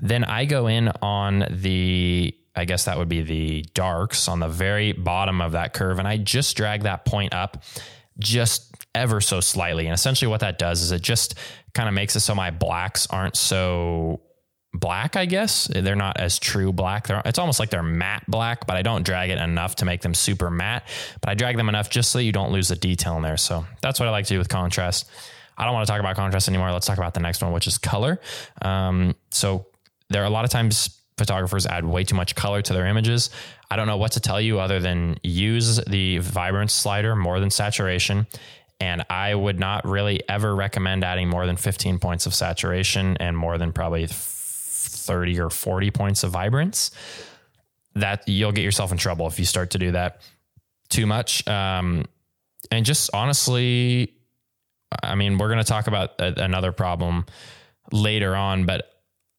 Then 0.00 0.24
I 0.24 0.44
go 0.44 0.66
in 0.66 0.88
on 1.02 1.46
the 1.50 2.34
I 2.58 2.64
guess 2.64 2.86
that 2.86 2.96
would 2.96 3.10
be 3.10 3.20
the 3.20 3.62
darks 3.74 4.28
on 4.28 4.40
the 4.40 4.48
very 4.48 4.92
bottom 4.92 5.42
of 5.42 5.52
that 5.52 5.74
curve. 5.74 5.98
And 5.98 6.08
I 6.08 6.16
just 6.16 6.56
drag 6.56 6.84
that 6.84 7.04
point 7.04 7.34
up 7.34 7.62
just 8.18 8.74
ever 8.94 9.20
so 9.20 9.40
slightly. 9.40 9.86
And 9.86 9.92
essentially 9.92 10.28
what 10.28 10.40
that 10.40 10.58
does 10.58 10.80
is 10.80 10.90
it 10.90 11.02
just 11.02 11.34
kind 11.74 11.86
of 11.86 11.94
makes 11.94 12.16
it 12.16 12.20
so 12.20 12.34
my 12.34 12.50
blacks 12.50 13.06
aren't 13.10 13.36
so 13.36 14.22
black, 14.78 15.16
I 15.16 15.26
guess. 15.26 15.66
They're 15.66 15.96
not 15.96 16.18
as 16.18 16.38
true 16.38 16.72
black. 16.72 17.06
They're, 17.06 17.22
it's 17.24 17.38
almost 17.38 17.58
like 17.58 17.70
they're 17.70 17.82
matte 17.82 18.24
black, 18.28 18.66
but 18.66 18.76
I 18.76 18.82
don't 18.82 19.04
drag 19.04 19.30
it 19.30 19.38
enough 19.38 19.76
to 19.76 19.84
make 19.84 20.02
them 20.02 20.14
super 20.14 20.50
matte. 20.50 20.86
But 21.20 21.30
I 21.30 21.34
drag 21.34 21.56
them 21.56 21.68
enough 21.68 21.90
just 21.90 22.10
so 22.10 22.18
you 22.18 22.32
don't 22.32 22.52
lose 22.52 22.68
the 22.68 22.76
detail 22.76 23.16
in 23.16 23.22
there. 23.22 23.36
So 23.36 23.66
that's 23.80 24.00
what 24.00 24.08
I 24.08 24.12
like 24.12 24.26
to 24.26 24.34
do 24.34 24.38
with 24.38 24.48
contrast. 24.48 25.08
I 25.58 25.64
don't 25.64 25.74
want 25.74 25.86
to 25.86 25.90
talk 25.90 26.00
about 26.00 26.16
contrast 26.16 26.48
anymore. 26.48 26.70
Let's 26.72 26.86
talk 26.86 26.98
about 26.98 27.14
the 27.14 27.20
next 27.20 27.42
one, 27.42 27.52
which 27.52 27.66
is 27.66 27.78
color. 27.78 28.20
Um, 28.62 29.14
so 29.30 29.66
there 30.10 30.22
are 30.22 30.26
a 30.26 30.30
lot 30.30 30.44
of 30.44 30.50
times 30.50 31.00
photographers 31.16 31.66
add 31.66 31.84
way 31.84 32.04
too 32.04 32.14
much 32.14 32.34
color 32.34 32.60
to 32.60 32.72
their 32.72 32.86
images. 32.86 33.30
I 33.70 33.76
don't 33.76 33.86
know 33.86 33.96
what 33.96 34.12
to 34.12 34.20
tell 34.20 34.40
you 34.40 34.60
other 34.60 34.80
than 34.80 35.18
use 35.22 35.76
the 35.86 36.18
vibrance 36.18 36.74
slider 36.74 37.16
more 37.16 37.40
than 37.40 37.50
saturation. 37.50 38.26
And 38.78 39.04
I 39.08 39.34
would 39.34 39.58
not 39.58 39.86
really 39.86 40.20
ever 40.28 40.54
recommend 40.54 41.02
adding 41.02 41.28
more 41.28 41.46
than 41.46 41.56
15 41.56 41.98
points 41.98 42.26
of 42.26 42.34
saturation 42.34 43.16
and 43.16 43.36
more 43.36 43.56
than 43.56 43.72
probably 43.72 44.06
30 45.06 45.40
or 45.40 45.50
40 45.50 45.90
points 45.90 46.22
of 46.24 46.32
vibrance. 46.32 46.90
That 47.94 48.28
you'll 48.28 48.52
get 48.52 48.62
yourself 48.62 48.92
in 48.92 48.98
trouble 48.98 49.26
if 49.26 49.38
you 49.38 49.46
start 49.46 49.70
to 49.70 49.78
do 49.78 49.92
that 49.92 50.20
too 50.90 51.06
much. 51.06 51.46
Um, 51.48 52.04
and 52.70 52.84
just 52.84 53.10
honestly, 53.14 54.12
I 55.02 55.14
mean, 55.14 55.38
we're 55.38 55.48
going 55.48 55.58
to 55.58 55.64
talk 55.64 55.86
about 55.86 56.20
a, 56.20 56.42
another 56.42 56.72
problem 56.72 57.24
later 57.92 58.36
on, 58.36 58.66
but 58.66 58.90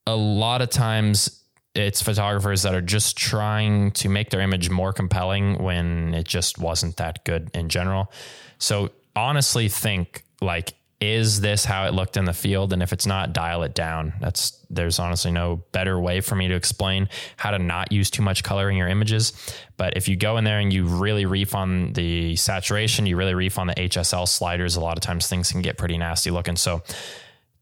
a 0.06 0.16
lot 0.16 0.62
of 0.62 0.70
times 0.70 1.44
it's 1.76 2.02
photographers 2.02 2.64
that 2.64 2.74
are 2.74 2.82
just 2.82 3.18
trying 3.18 3.92
to 3.92 4.10
make 4.10 4.30
their 4.30 4.42
image 4.42 4.70
more 4.70 4.94
compelling 4.94 5.62
when 5.62 6.14
it 6.14 6.28
just 6.28 6.58
wasn't 6.58 6.98
that 6.98 7.24
good 7.24 7.52
in 7.54 7.70
general. 7.70 8.12
So 8.58 8.90
honestly 9.16 9.70
think 9.70 10.24
like 10.42 10.74
is 11.00 11.42
this 11.42 11.63
how 11.63 11.86
it 11.86 11.94
looked 11.94 12.18
in 12.18 12.25
the 12.25 12.34
field? 12.34 12.74
And 12.74 12.82
if 12.82 12.92
it's 12.92 13.06
not 13.06 13.32
dial 13.32 13.62
it 13.62 13.75
down. 13.75 14.13
That's 14.20 14.66
there's 14.70 14.98
honestly 14.98 15.32
no 15.32 15.63
better 15.72 16.00
way 16.00 16.22
for 16.22 16.36
me 16.36 16.48
to 16.48 16.56
explain 16.56 17.08
how 17.38 17.51
to 17.51 17.60
not 17.60 17.92
use 17.92 18.10
too 18.10 18.24
much 18.24 18.44
color 18.44 18.70
in 18.70 18.75
your 18.75 18.88
images. 18.88 19.34
But 19.77 19.96
if 19.96 20.08
you 20.08 20.16
go 20.16 20.38
in 20.38 20.44
there 20.44 20.60
and 20.60 20.74
you 20.74 20.86
really 20.86 21.25
reef 21.25 21.54
on 21.54 21.94
the 21.94 22.36
saturation 22.36 23.06
you 23.06 23.16
really 23.16 23.36
reef 23.36 23.60
on 23.60 23.68
the 23.68 23.75
hsl 23.75 24.27
sliders 24.27 24.75
a 24.75 24.82
lot 24.82 24.98
of 24.98 25.01
times 25.01 25.27
things 25.27 25.51
can 25.51 25.62
get 25.62 25.77
pretty 25.77 25.98
nasty 25.98 26.32
looking. 26.32 26.56
So 26.56 26.82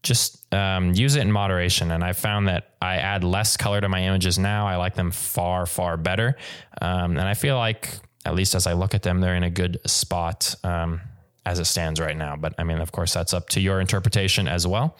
just 0.02 0.52
um, 0.54 0.94
use 0.94 1.16
it 1.16 1.20
in 1.20 1.30
moderation. 1.30 1.90
And 1.90 2.02
i 2.02 2.14
found 2.14 2.48
that 2.48 2.70
i 2.80 2.96
add 2.96 3.22
less 3.22 3.58
color 3.58 3.82
to 3.82 3.88
my 3.88 4.02
images 4.04 4.38
now. 4.38 4.66
I 4.66 4.76
like 4.76 4.94
them 4.94 5.10
far 5.10 5.66
far 5.66 5.98
better. 5.98 6.36
Um, 6.80 7.18
and 7.18 7.28
i 7.28 7.34
feel 7.34 7.56
like 7.58 7.90
at 8.24 8.34
least 8.34 8.54
as 8.54 8.66
i 8.66 8.72
look 8.72 8.94
at 8.94 9.02
them 9.02 9.20
they're 9.20 9.36
in 9.36 9.42
a 9.42 9.50
good 9.50 9.78
spot. 9.86 10.54
Um, 10.64 11.02
as 11.46 11.60
it 11.60 11.64
stands 11.64 12.00
right 12.00 12.16
now. 12.16 12.36
But 12.36 12.54
I 12.58 12.64
mean, 12.64 12.80
of 12.80 12.92
course, 12.92 13.14
that's 13.14 13.32
up 13.32 13.48
to 13.50 13.60
your 13.60 13.80
interpretation 13.80 14.48
as 14.48 14.66
well. 14.66 14.98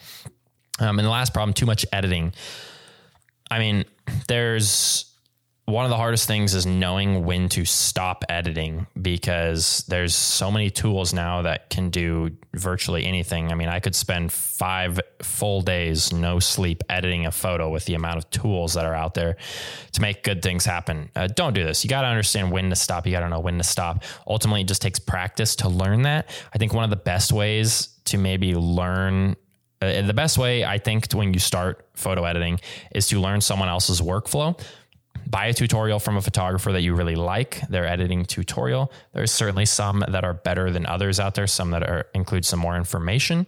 Um, 0.79 0.97
and 0.97 1.05
the 1.05 1.11
last 1.11 1.33
problem, 1.33 1.53
too 1.53 1.65
much 1.65 1.85
editing. 1.91 2.33
I 3.51 3.59
mean, 3.59 3.85
there's 4.27 5.13
one 5.67 5.83
of 5.83 5.89
the 5.89 5.97
hardest 5.97 6.27
things 6.27 6.55
is 6.55 6.65
knowing 6.65 7.25
when 7.25 7.49
to 7.49 7.65
stop 7.65 8.23
editing 8.29 8.87
because 9.01 9.83
there's 9.89 10.15
so 10.15 10.49
many 10.49 10.69
tools 10.69 11.13
now 11.13 11.41
that 11.41 11.69
can 11.69 11.89
do 11.89 12.29
virtually 12.53 13.05
anything. 13.05 13.51
I 13.51 13.55
mean, 13.55 13.67
I 13.67 13.81
could 13.81 13.93
spend 13.93 14.31
five 14.31 14.97
full 15.21 15.61
days, 15.61 16.13
no 16.13 16.39
sleep, 16.39 16.83
editing 16.87 17.25
a 17.25 17.33
photo 17.33 17.69
with 17.69 17.83
the 17.83 17.95
amount 17.95 18.15
of 18.15 18.29
tools 18.29 18.75
that 18.75 18.85
are 18.85 18.95
out 18.95 19.13
there 19.13 19.35
to 19.91 20.01
make 20.01 20.23
good 20.23 20.41
things 20.41 20.63
happen. 20.63 21.11
Uh, 21.17 21.27
don't 21.27 21.51
do 21.51 21.65
this. 21.65 21.83
You 21.83 21.89
got 21.89 22.03
to 22.03 22.07
understand 22.07 22.49
when 22.49 22.69
to 22.69 22.75
stop. 22.77 23.05
You 23.05 23.11
got 23.11 23.19
to 23.19 23.29
know 23.29 23.41
when 23.41 23.57
to 23.57 23.65
stop. 23.65 24.05
Ultimately, 24.25 24.61
it 24.61 24.69
just 24.69 24.81
takes 24.81 24.99
practice 24.99 25.57
to 25.57 25.67
learn 25.67 26.03
that. 26.03 26.29
I 26.53 26.59
think 26.59 26.73
one 26.73 26.85
of 26.85 26.91
the 26.91 26.95
best 26.95 27.33
ways 27.33 27.89
to 28.05 28.17
maybe 28.17 28.55
learn 28.55 29.35
uh, 29.81 30.01
the 30.01 30.13
best 30.13 30.37
way 30.37 30.65
I 30.65 30.79
think 30.79 31.11
when 31.11 31.33
you 31.33 31.39
start 31.39 31.87
photo 31.93 32.23
editing 32.23 32.59
is 32.95 33.07
to 33.09 33.19
learn 33.19 33.41
someone 33.41 33.69
else's 33.69 34.01
workflow 34.01 34.59
buy 35.29 35.47
a 35.47 35.53
tutorial 35.53 35.99
from 35.99 36.17
a 36.17 36.21
photographer 36.21 36.71
that 36.71 36.81
you 36.81 36.95
really 36.95 37.15
like, 37.15 37.61
their 37.69 37.85
editing 37.85 38.25
tutorial. 38.25 38.91
There's 39.13 39.31
certainly 39.31 39.65
some 39.65 40.03
that 40.07 40.23
are 40.23 40.33
better 40.33 40.71
than 40.71 40.85
others 40.85 41.19
out 41.19 41.35
there, 41.35 41.47
some 41.47 41.71
that 41.71 41.83
are 41.83 42.07
include 42.13 42.45
some 42.45 42.59
more 42.59 42.75
information. 42.75 43.47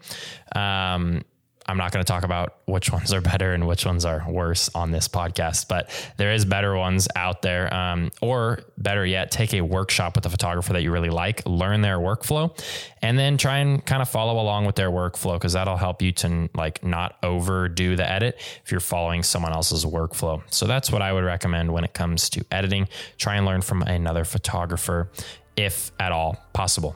Um, 0.56 1.24
I'm 1.70 1.78
not 1.78 1.92
going 1.92 2.04
to 2.04 2.08
talk 2.12 2.24
about 2.24 2.58
which 2.66 2.92
ones 2.94 3.14
are 3.14 3.22
better 3.22 3.54
and 3.54 3.68
which 3.68 3.86
ones 3.86 4.04
are 4.04 4.26
worse 4.28 4.70
on 4.74 4.92
this 4.92 5.08
podcast, 5.08 5.68
but 5.68 5.90
there 6.18 6.34
is 6.34 6.44
better 6.44 6.76
ones 6.76 7.08
out 7.16 7.42
there. 7.44 7.72
Um, 7.74 8.12
or 8.22 8.62
better 8.78 9.06
yet, 9.06 9.30
take 9.30 9.54
a 9.54 9.62
workshop 9.62 10.16
with 10.16 10.26
a 10.26 10.30
photographer 10.30 10.74
that 10.74 10.82
you 10.82 10.92
really 10.92 11.12
like, 11.12 11.46
learn 11.46 11.82
their 11.82 12.00
workflow, 12.00 12.58
and 13.02 13.18
then 13.20 13.38
try 13.38 13.60
and 13.60 13.86
kind 13.86 14.02
of 14.02 14.10
follow 14.10 14.42
along 14.42 14.66
with 14.66 14.76
their 14.76 14.90
workflow 14.90 15.34
because 15.34 15.54
that'll 15.54 15.78
help 15.78 16.02
you 16.02 16.12
to 16.12 16.50
like 16.56 16.84
not 16.84 17.18
overdo 17.22 17.96
the 17.96 18.10
edit 18.10 18.36
if 18.64 18.72
you're 18.72 18.80
following 18.80 19.22
someone 19.22 19.54
else's 19.54 19.86
workflow. 19.86 20.42
So 20.52 20.66
that's 20.66 20.92
what 20.92 21.04
I 21.04 21.14
would 21.14 21.24
recommend 21.24 21.72
when 21.72 21.84
it 21.84 21.94
comes 21.94 22.30
to 22.32 22.44
editing. 22.52 22.88
Try 23.18 23.36
and 23.36 23.46
learn 23.46 23.62
from 23.62 23.84
another 23.84 24.26
photographer 24.26 25.12
if 25.56 25.92
at 26.00 26.12
all 26.12 26.44
possible. 26.54 26.96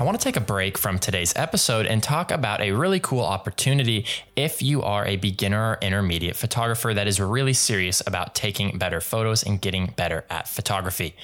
I 0.00 0.02
want 0.02 0.18
to 0.18 0.24
take 0.24 0.38
a 0.38 0.40
break 0.40 0.78
from 0.78 0.98
today's 0.98 1.34
episode 1.36 1.84
and 1.84 2.02
talk 2.02 2.30
about 2.30 2.62
a 2.62 2.72
really 2.72 3.00
cool 3.00 3.20
opportunity 3.22 4.06
if 4.34 4.62
you 4.62 4.80
are 4.80 5.04
a 5.04 5.16
beginner 5.16 5.72
or 5.72 5.78
intermediate 5.82 6.36
photographer 6.36 6.94
that 6.94 7.06
is 7.06 7.20
really 7.20 7.52
serious 7.52 8.02
about 8.06 8.34
taking 8.34 8.78
better 8.78 9.02
photos 9.02 9.42
and 9.42 9.60
getting 9.60 9.92
better 9.98 10.24
at 10.30 10.48
photography. 10.48 11.14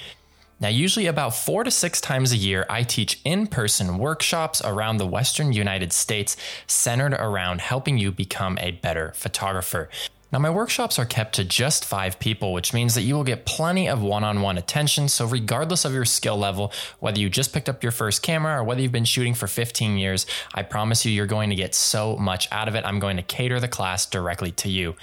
Now, 0.60 0.68
usually 0.68 1.06
about 1.06 1.34
four 1.34 1.64
to 1.64 1.70
six 1.70 2.02
times 2.02 2.32
a 2.32 2.36
year, 2.36 2.66
I 2.68 2.82
teach 2.82 3.18
in 3.24 3.46
person 3.46 3.96
workshops 3.96 4.60
around 4.62 4.98
the 4.98 5.06
Western 5.06 5.54
United 5.54 5.94
States 5.94 6.36
centered 6.66 7.14
around 7.14 7.62
helping 7.62 7.96
you 7.96 8.12
become 8.12 8.58
a 8.58 8.72
better 8.72 9.12
photographer. 9.14 9.88
Now, 10.36 10.40
my 10.40 10.50
workshops 10.50 10.98
are 10.98 11.06
kept 11.06 11.36
to 11.36 11.44
just 11.44 11.86
five 11.86 12.18
people, 12.18 12.52
which 12.52 12.74
means 12.74 12.94
that 12.94 13.00
you 13.00 13.14
will 13.14 13.24
get 13.24 13.46
plenty 13.46 13.88
of 13.88 14.02
one 14.02 14.22
on 14.22 14.42
one 14.42 14.58
attention. 14.58 15.08
So, 15.08 15.24
regardless 15.24 15.86
of 15.86 15.94
your 15.94 16.04
skill 16.04 16.36
level, 16.36 16.74
whether 17.00 17.18
you 17.18 17.30
just 17.30 17.54
picked 17.54 17.70
up 17.70 17.82
your 17.82 17.90
first 17.90 18.20
camera 18.20 18.60
or 18.60 18.62
whether 18.62 18.82
you've 18.82 18.92
been 18.92 19.06
shooting 19.06 19.32
for 19.32 19.46
15 19.46 19.96
years, 19.96 20.26
I 20.52 20.62
promise 20.62 21.06
you, 21.06 21.10
you're 21.10 21.24
going 21.24 21.48
to 21.48 21.56
get 21.56 21.74
so 21.74 22.18
much 22.18 22.52
out 22.52 22.68
of 22.68 22.74
it. 22.74 22.84
I'm 22.84 22.98
going 22.98 23.16
to 23.16 23.22
cater 23.22 23.60
the 23.60 23.66
class 23.66 24.04
directly 24.04 24.50
to 24.50 24.68
you. 24.68 24.94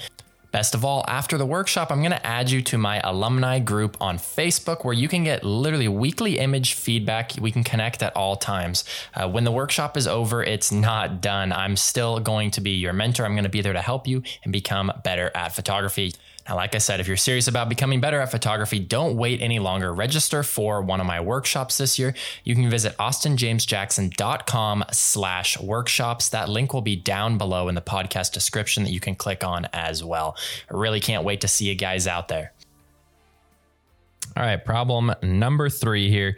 Best 0.54 0.76
of 0.76 0.86
all, 0.86 1.04
after 1.08 1.40
the 1.40 1.48
workshop, 1.48 1.92
I'm 1.92 2.02
going 2.02 2.12
to 2.12 2.24
add 2.24 2.52
you 2.52 2.62
to 2.62 2.78
my 2.78 3.00
alumni 3.00 3.58
group 3.58 3.98
on 4.00 4.20
Facebook 4.20 4.86
where 4.86 4.94
you 4.94 5.08
can 5.08 5.24
get 5.24 5.44
literally 5.44 5.88
weekly 5.88 6.38
image 6.38 6.76
feedback. 6.76 7.32
We 7.42 7.52
can 7.52 7.64
connect 7.64 8.04
at 8.04 8.16
all 8.16 8.36
times. 8.36 8.84
Uh, 9.16 9.28
when 9.28 9.46
the 9.46 9.52
workshop 9.52 9.98
is 9.98 10.08
over, 10.08 10.44
it's 10.44 10.72
not 10.72 11.22
done. 11.22 11.52
I'm 11.52 11.76
still 11.76 12.20
going 12.20 12.52
to 12.52 12.62
be 12.62 12.70
your 12.70 12.94
mentor. 12.94 13.26
I'm 13.26 13.34
going 13.34 13.46
to 13.46 13.50
be 13.50 13.62
there 13.62 13.74
to 13.74 13.82
help 13.82 14.06
you 14.06 14.22
and 14.44 14.54
become 14.54 14.92
better 15.04 15.32
at 15.34 15.56
photography. 15.56 16.14
Now, 16.48 16.56
like 16.56 16.76
I 16.76 16.80
said, 16.80 17.00
if 17.00 17.08
you're 17.08 17.16
serious 17.16 17.48
about 17.48 17.70
becoming 17.70 18.02
better 18.02 18.20
at 18.20 18.30
photography, 18.30 18.80
don't 18.80 19.16
wait 19.16 19.42
any 19.42 19.60
longer. 19.60 19.94
Register 19.94 20.44
for 20.44 20.82
one 20.82 21.00
of 21.00 21.06
my 21.06 21.22
workshops 21.22 21.78
this 21.78 21.98
year. 21.98 22.14
You 22.44 22.54
can 22.56 22.70
visit 22.70 22.98
austinjamesjackson.com 22.98 24.84
slash 24.92 25.60
workshops. 25.60 26.30
That 26.30 26.50
link 26.50 26.74
will 26.74 26.82
be 26.82 26.98
down 26.98 27.38
below 27.38 27.70
in 27.70 27.76
the 27.76 27.82
podcast 27.82 28.34
description 28.34 28.84
that 28.84 28.92
you 28.92 29.00
can 29.00 29.16
click 29.16 29.44
on 29.44 29.68
as 29.72 30.04
well. 30.04 30.36
I 30.70 30.76
really 30.76 31.00
can't 31.00 31.24
wait 31.24 31.42
to 31.42 31.48
see 31.48 31.66
you 31.66 31.76
guys 31.76 32.08
out 32.08 32.28
there. 32.28 32.52
All 34.36 34.44
right, 34.44 34.64
problem 34.64 35.14
number 35.22 35.70
three 35.70 36.10
here 36.10 36.38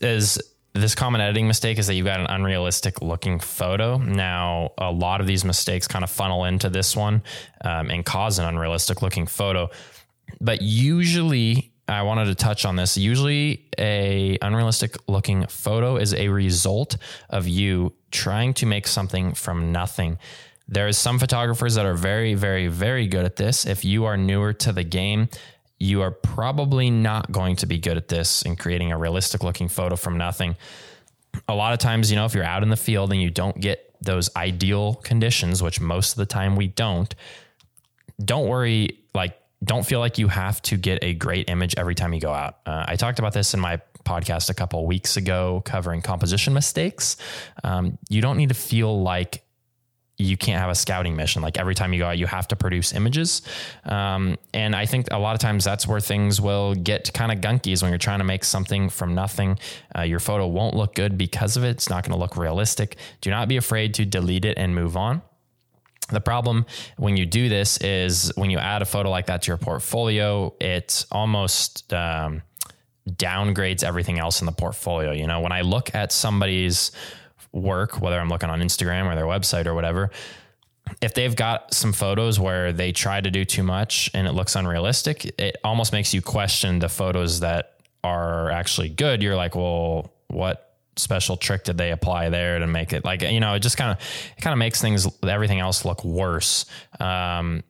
is 0.00 0.40
this 0.80 0.94
common 0.94 1.20
editing 1.20 1.46
mistake 1.46 1.78
is 1.78 1.86
that 1.86 1.94
you've 1.94 2.06
got 2.06 2.20
an 2.20 2.26
unrealistic 2.26 3.02
looking 3.02 3.38
photo. 3.38 3.98
Now, 3.98 4.72
a 4.78 4.90
lot 4.90 5.20
of 5.20 5.26
these 5.26 5.44
mistakes 5.44 5.88
kind 5.88 6.04
of 6.04 6.10
funnel 6.10 6.44
into 6.44 6.68
this 6.68 6.96
one 6.96 7.22
um, 7.62 7.90
and 7.90 8.04
cause 8.04 8.38
an 8.38 8.46
unrealistic 8.46 9.02
looking 9.02 9.26
photo. 9.26 9.70
But 10.40 10.62
usually, 10.62 11.72
I 11.88 12.02
wanted 12.02 12.26
to 12.26 12.34
touch 12.34 12.64
on 12.64 12.76
this. 12.76 12.96
Usually, 12.96 13.66
a 13.78 14.38
unrealistic 14.42 14.96
looking 15.08 15.46
photo 15.46 15.96
is 15.96 16.14
a 16.14 16.28
result 16.28 16.96
of 17.30 17.46
you 17.46 17.92
trying 18.10 18.54
to 18.54 18.66
make 18.66 18.86
something 18.86 19.34
from 19.34 19.72
nothing. 19.72 20.18
There 20.68 20.88
is 20.88 20.98
some 20.98 21.20
photographers 21.20 21.76
that 21.76 21.86
are 21.86 21.94
very, 21.94 22.34
very, 22.34 22.66
very 22.66 23.06
good 23.06 23.24
at 23.24 23.36
this. 23.36 23.66
If 23.66 23.84
you 23.84 24.04
are 24.04 24.16
newer 24.16 24.52
to 24.54 24.72
the 24.72 24.82
game, 24.82 25.28
you 25.78 26.00
are 26.02 26.10
probably 26.10 26.90
not 26.90 27.30
going 27.30 27.56
to 27.56 27.66
be 27.66 27.78
good 27.78 27.96
at 27.96 28.08
this 28.08 28.42
in 28.42 28.56
creating 28.56 28.92
a 28.92 28.98
realistic 28.98 29.42
looking 29.42 29.68
photo 29.68 29.96
from 29.96 30.16
nothing. 30.16 30.56
A 31.48 31.54
lot 31.54 31.72
of 31.72 31.78
times, 31.78 32.10
you 32.10 32.16
know, 32.16 32.24
if 32.24 32.34
you're 32.34 32.44
out 32.44 32.62
in 32.62 32.70
the 32.70 32.76
field 32.76 33.12
and 33.12 33.20
you 33.20 33.30
don't 33.30 33.60
get 33.60 33.94
those 34.00 34.34
ideal 34.36 34.94
conditions, 34.94 35.62
which 35.62 35.80
most 35.80 36.12
of 36.12 36.16
the 36.16 36.26
time 36.26 36.56
we 36.56 36.66
don't, 36.66 37.14
don't 38.24 38.48
worry. 38.48 39.00
Like, 39.14 39.38
don't 39.64 39.84
feel 39.84 40.00
like 40.00 40.18
you 40.18 40.28
have 40.28 40.62
to 40.62 40.76
get 40.76 41.02
a 41.02 41.14
great 41.14 41.50
image 41.50 41.74
every 41.76 41.94
time 41.94 42.12
you 42.14 42.20
go 42.20 42.32
out. 42.32 42.58
Uh, 42.64 42.84
I 42.88 42.96
talked 42.96 43.18
about 43.18 43.32
this 43.32 43.52
in 43.54 43.60
my 43.60 43.80
podcast 44.04 44.48
a 44.48 44.54
couple 44.54 44.86
weeks 44.86 45.16
ago 45.16 45.62
covering 45.64 46.00
composition 46.00 46.54
mistakes. 46.54 47.16
Um, 47.64 47.98
you 48.08 48.22
don't 48.22 48.36
need 48.36 48.50
to 48.50 48.54
feel 48.54 49.02
like 49.02 49.42
you 50.18 50.36
can't 50.36 50.60
have 50.60 50.70
a 50.70 50.74
scouting 50.74 51.14
mission. 51.14 51.42
Like 51.42 51.58
every 51.58 51.74
time 51.74 51.92
you 51.92 51.98
go 51.98 52.06
out, 52.06 52.18
you 52.18 52.26
have 52.26 52.48
to 52.48 52.56
produce 52.56 52.94
images. 52.94 53.42
Um, 53.84 54.38
and 54.54 54.74
I 54.74 54.86
think 54.86 55.08
a 55.10 55.18
lot 55.18 55.34
of 55.34 55.40
times 55.40 55.64
that's 55.64 55.86
where 55.86 56.00
things 56.00 56.40
will 56.40 56.74
get 56.74 57.12
kind 57.12 57.30
of 57.30 57.38
gunky 57.38 57.72
is 57.72 57.82
when 57.82 57.90
you're 57.90 57.98
trying 57.98 58.20
to 58.20 58.24
make 58.24 58.44
something 58.44 58.88
from 58.88 59.14
nothing. 59.14 59.58
Uh, 59.96 60.02
your 60.02 60.20
photo 60.20 60.46
won't 60.46 60.74
look 60.74 60.94
good 60.94 61.18
because 61.18 61.56
of 61.56 61.64
it. 61.64 61.70
It's 61.70 61.90
not 61.90 62.02
going 62.02 62.12
to 62.12 62.18
look 62.18 62.36
realistic. 62.36 62.96
Do 63.20 63.30
not 63.30 63.48
be 63.48 63.58
afraid 63.58 63.94
to 63.94 64.06
delete 64.06 64.44
it 64.44 64.56
and 64.56 64.74
move 64.74 64.96
on. 64.96 65.22
The 66.08 66.20
problem 66.20 66.66
when 66.96 67.16
you 67.16 67.26
do 67.26 67.48
this 67.48 67.78
is 67.78 68.32
when 68.36 68.50
you 68.50 68.58
add 68.58 68.80
a 68.80 68.84
photo 68.84 69.10
like 69.10 69.26
that 69.26 69.42
to 69.42 69.48
your 69.48 69.56
portfolio, 69.56 70.54
it 70.60 71.04
almost 71.10 71.92
um, 71.92 72.42
downgrades 73.10 73.82
everything 73.82 74.18
else 74.18 74.40
in 74.40 74.46
the 74.46 74.52
portfolio. 74.52 75.10
You 75.10 75.26
know, 75.26 75.40
when 75.40 75.52
I 75.52 75.62
look 75.62 75.94
at 75.94 76.12
somebody's 76.12 76.92
work, 77.56 78.00
whether 78.00 78.18
I'm 78.18 78.28
looking 78.28 78.50
on 78.50 78.60
Instagram 78.60 79.06
or 79.06 79.14
their 79.14 79.24
website 79.24 79.66
or 79.66 79.74
whatever, 79.74 80.10
if 81.00 81.14
they've 81.14 81.34
got 81.34 81.74
some 81.74 81.92
photos 81.92 82.38
where 82.38 82.72
they 82.72 82.92
try 82.92 83.20
to 83.20 83.30
do 83.30 83.44
too 83.44 83.62
much 83.62 84.10
and 84.14 84.26
it 84.26 84.32
looks 84.32 84.54
unrealistic, 84.54 85.24
it 85.38 85.56
almost 85.64 85.92
makes 85.92 86.14
you 86.14 86.22
question 86.22 86.78
the 86.78 86.88
photos 86.88 87.40
that 87.40 87.80
are 88.04 88.50
actually 88.50 88.88
good. 88.88 89.22
You're 89.22 89.36
like, 89.36 89.56
well, 89.56 90.12
what 90.28 90.66
special 90.96 91.36
trick 91.36 91.64
did 91.64 91.76
they 91.76 91.90
apply 91.90 92.30
there 92.30 92.58
to 92.58 92.66
make 92.66 92.92
it 92.92 93.04
like 93.04 93.20
you 93.20 93.38
know 93.38 93.52
it 93.52 93.60
just 93.60 93.76
kind 93.76 93.90
of 93.92 93.98
it 94.36 94.40
kind 94.40 94.52
of 94.52 94.58
makes 94.58 94.80
things 94.80 95.06
everything 95.24 95.60
else 95.60 95.84
look 95.84 96.02
worse 96.02 96.64
um 97.00 97.62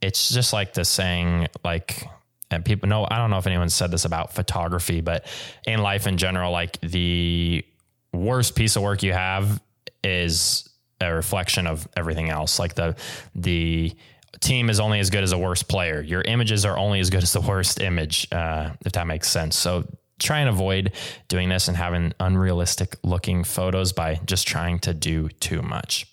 it's 0.00 0.30
just 0.30 0.54
like 0.54 0.72
the 0.72 0.82
saying 0.82 1.46
like 1.62 2.06
and 2.50 2.64
people 2.64 2.88
know 2.88 3.06
i 3.10 3.18
don't 3.18 3.28
know 3.28 3.36
if 3.36 3.46
anyone 3.46 3.68
said 3.68 3.90
this 3.90 4.06
about 4.06 4.32
photography 4.32 5.02
but 5.02 5.26
in 5.66 5.82
life 5.82 6.06
in 6.06 6.16
general 6.16 6.50
like 6.50 6.80
the 6.80 7.62
worst 8.12 8.54
piece 8.54 8.76
of 8.76 8.82
work 8.82 9.02
you 9.02 9.12
have 9.12 9.62
is 10.02 10.68
a 11.00 11.12
reflection 11.12 11.66
of 11.66 11.88
everything 11.96 12.30
else. 12.30 12.58
Like 12.58 12.74
the 12.74 12.96
the 13.34 13.92
team 14.40 14.70
is 14.70 14.80
only 14.80 15.00
as 15.00 15.10
good 15.10 15.22
as 15.22 15.30
the 15.30 15.38
worst 15.38 15.68
player. 15.68 16.00
Your 16.00 16.22
images 16.22 16.64
are 16.64 16.76
only 16.78 17.00
as 17.00 17.10
good 17.10 17.22
as 17.22 17.32
the 17.32 17.40
worst 17.40 17.80
image, 17.80 18.28
uh, 18.32 18.70
if 18.84 18.92
that 18.92 19.06
makes 19.06 19.28
sense. 19.28 19.56
So 19.56 19.84
try 20.18 20.40
and 20.40 20.48
avoid 20.48 20.92
doing 21.28 21.48
this 21.48 21.68
and 21.68 21.76
having 21.76 22.12
unrealistic 22.20 22.96
looking 23.02 23.44
photos 23.44 23.92
by 23.92 24.20
just 24.24 24.46
trying 24.46 24.78
to 24.80 24.94
do 24.94 25.28
too 25.28 25.62
much. 25.62 26.06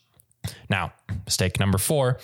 Now, 0.69 0.93
mistake 1.25 1.59
number 1.59 1.77
four 1.77 2.19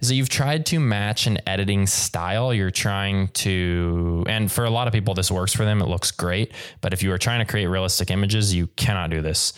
is 0.00 0.08
that 0.08 0.14
you've 0.14 0.28
tried 0.28 0.66
to 0.66 0.80
match 0.80 1.26
an 1.26 1.38
editing 1.46 1.86
style. 1.86 2.52
You're 2.52 2.70
trying 2.70 3.28
to, 3.28 4.24
and 4.26 4.50
for 4.50 4.64
a 4.64 4.70
lot 4.70 4.86
of 4.86 4.92
people, 4.92 5.14
this 5.14 5.30
works 5.30 5.52
for 5.52 5.64
them. 5.64 5.80
It 5.80 5.88
looks 5.88 6.10
great. 6.10 6.52
But 6.80 6.92
if 6.92 7.02
you 7.02 7.12
are 7.12 7.18
trying 7.18 7.44
to 7.44 7.50
create 7.50 7.66
realistic 7.66 8.10
images, 8.10 8.54
you 8.54 8.66
cannot 8.68 9.10
do 9.10 9.22
this. 9.22 9.52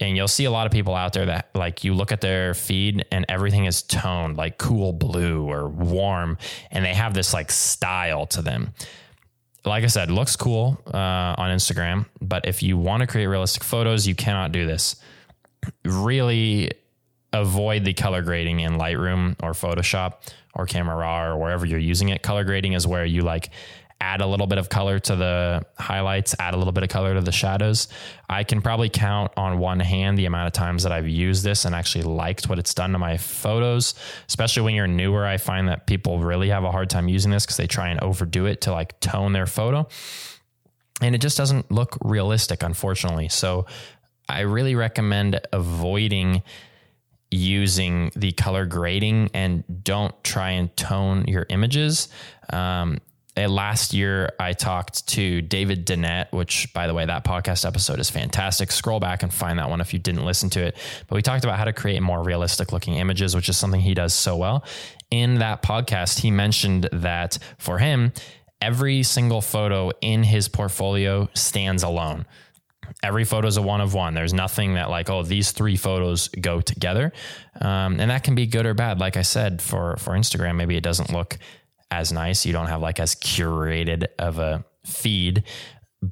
And 0.00 0.16
you'll 0.16 0.28
see 0.28 0.46
a 0.46 0.50
lot 0.50 0.66
of 0.66 0.72
people 0.72 0.94
out 0.94 1.12
there 1.12 1.26
that, 1.26 1.50
like, 1.54 1.84
you 1.84 1.94
look 1.94 2.10
at 2.10 2.20
their 2.20 2.54
feed 2.54 3.04
and 3.12 3.26
everything 3.28 3.66
is 3.66 3.82
toned, 3.82 4.36
like 4.36 4.58
cool 4.58 4.92
blue 4.92 5.48
or 5.48 5.68
warm, 5.68 6.38
and 6.70 6.84
they 6.84 6.94
have 6.94 7.14
this 7.14 7.34
like 7.34 7.52
style 7.52 8.26
to 8.26 8.42
them 8.42 8.72
like 9.64 9.84
I 9.84 9.88
said, 9.88 10.10
looks 10.10 10.36
cool 10.36 10.80
uh, 10.92 11.34
on 11.38 11.56
Instagram, 11.56 12.06
but 12.20 12.46
if 12.46 12.62
you 12.62 12.76
want 12.76 13.02
to 13.02 13.06
create 13.06 13.26
realistic 13.26 13.62
photos, 13.62 14.06
you 14.06 14.14
cannot 14.14 14.52
do 14.52 14.66
this. 14.66 14.96
Really 15.84 16.72
avoid 17.32 17.84
the 17.84 17.94
color 17.94 18.22
grading 18.22 18.60
in 18.60 18.72
Lightroom 18.72 19.36
or 19.42 19.52
Photoshop 19.52 20.14
or 20.54 20.66
Camera 20.66 20.96
Raw 20.96 21.26
or 21.26 21.38
wherever 21.38 21.64
you're 21.64 21.78
using 21.78 22.10
it. 22.10 22.22
Color 22.22 22.44
grading 22.44 22.74
is 22.74 22.86
where 22.86 23.04
you 23.04 23.22
like 23.22 23.50
add 24.02 24.20
a 24.20 24.26
little 24.26 24.48
bit 24.48 24.58
of 24.58 24.68
color 24.68 24.98
to 24.98 25.14
the 25.14 25.64
highlights, 25.78 26.34
add 26.40 26.54
a 26.54 26.56
little 26.56 26.72
bit 26.72 26.82
of 26.82 26.88
color 26.88 27.14
to 27.14 27.20
the 27.20 27.30
shadows. 27.30 27.86
I 28.28 28.42
can 28.42 28.60
probably 28.60 28.88
count 28.88 29.30
on 29.36 29.60
one 29.60 29.78
hand 29.78 30.18
the 30.18 30.26
amount 30.26 30.48
of 30.48 30.52
times 30.52 30.82
that 30.82 30.90
I've 30.90 31.06
used 31.06 31.44
this 31.44 31.64
and 31.64 31.74
actually 31.74 32.02
liked 32.02 32.48
what 32.48 32.58
it's 32.58 32.74
done 32.74 32.92
to 32.92 32.98
my 32.98 33.16
photos. 33.16 33.94
Especially 34.26 34.62
when 34.62 34.74
you're 34.74 34.88
newer, 34.88 35.24
I 35.24 35.36
find 35.36 35.68
that 35.68 35.86
people 35.86 36.18
really 36.18 36.48
have 36.48 36.64
a 36.64 36.72
hard 36.72 36.90
time 36.90 37.08
using 37.08 37.30
this 37.30 37.46
because 37.46 37.56
they 37.58 37.68
try 37.68 37.90
and 37.90 38.00
overdo 38.00 38.46
it 38.46 38.62
to 38.62 38.72
like 38.72 38.98
tone 38.98 39.32
their 39.32 39.46
photo. 39.46 39.86
And 41.00 41.14
it 41.14 41.20
just 41.20 41.36
doesn't 41.36 41.70
look 41.70 41.96
realistic, 42.02 42.64
unfortunately. 42.64 43.28
So 43.28 43.66
I 44.28 44.40
really 44.40 44.74
recommend 44.74 45.40
avoiding 45.52 46.42
using 47.32 48.12
the 48.14 48.32
color 48.32 48.66
grading 48.66 49.30
and 49.34 49.64
don't 49.82 50.22
try 50.22 50.50
and 50.50 50.74
tone 50.76 51.24
your 51.26 51.46
images. 51.48 52.08
Um, 52.50 52.98
last 53.36 53.94
year, 53.94 54.30
I 54.38 54.52
talked 54.52 55.06
to 55.08 55.40
David 55.40 55.86
Dennett, 55.86 56.30
which, 56.32 56.72
by 56.74 56.86
the 56.86 56.94
way, 56.94 57.06
that 57.06 57.24
podcast 57.24 57.66
episode 57.66 57.98
is 57.98 58.10
fantastic. 58.10 58.70
Scroll 58.70 59.00
back 59.00 59.22
and 59.22 59.32
find 59.32 59.58
that 59.58 59.70
one 59.70 59.80
if 59.80 59.92
you 59.92 59.98
didn't 59.98 60.24
listen 60.24 60.50
to 60.50 60.60
it. 60.60 60.76
But 61.06 61.16
we 61.16 61.22
talked 61.22 61.44
about 61.44 61.58
how 61.58 61.64
to 61.64 61.72
create 61.72 62.02
more 62.02 62.22
realistic 62.22 62.72
looking 62.72 62.94
images, 62.94 63.34
which 63.34 63.48
is 63.48 63.56
something 63.56 63.80
he 63.80 63.94
does 63.94 64.12
so 64.12 64.36
well. 64.36 64.64
In 65.10 65.38
that 65.38 65.62
podcast, 65.62 66.20
he 66.20 66.30
mentioned 66.30 66.88
that 66.92 67.38
for 67.58 67.78
him, 67.78 68.12
every 68.60 69.02
single 69.02 69.40
photo 69.40 69.90
in 70.02 70.22
his 70.22 70.48
portfolio 70.48 71.28
stands 71.34 71.82
alone 71.82 72.26
every 73.02 73.24
photo 73.24 73.48
is 73.48 73.56
a 73.56 73.62
one 73.62 73.80
of 73.80 73.94
one. 73.94 74.14
There's 74.14 74.34
nothing 74.34 74.74
that 74.74 74.90
like, 74.90 75.10
oh, 75.10 75.22
these 75.22 75.52
three 75.52 75.76
photos 75.76 76.28
go 76.28 76.60
together, 76.60 77.12
um, 77.60 78.00
and 78.00 78.10
that 78.10 78.24
can 78.24 78.34
be 78.34 78.46
good 78.46 78.66
or 78.66 78.74
bad. 78.74 79.00
Like 79.00 79.16
I 79.16 79.22
said, 79.22 79.60
for 79.60 79.96
for 79.98 80.12
Instagram, 80.12 80.56
maybe 80.56 80.76
it 80.76 80.82
doesn't 80.82 81.12
look 81.12 81.38
as 81.90 82.12
nice. 82.12 82.46
You 82.46 82.52
don't 82.52 82.68
have 82.68 82.80
like 82.80 83.00
as 83.00 83.14
curated 83.14 84.06
of 84.18 84.38
a 84.38 84.64
feed, 84.84 85.44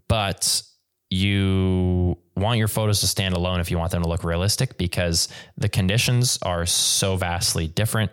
but 0.09 0.63
you 1.11 2.17
want 2.37 2.59
your 2.59 2.69
photos 2.69 3.01
to 3.01 3.07
stand 3.07 3.35
alone 3.35 3.61
if 3.61 3.71
you 3.71 3.79
want 3.79 3.91
them 3.91 4.03
to 4.03 4.09
look 4.09 4.23
realistic 4.23 4.79
because 4.79 5.29
the 5.57 5.69
conditions 5.69 6.39
are 6.43 6.65
so 6.65 7.17
vastly 7.17 7.67
different 7.67 8.11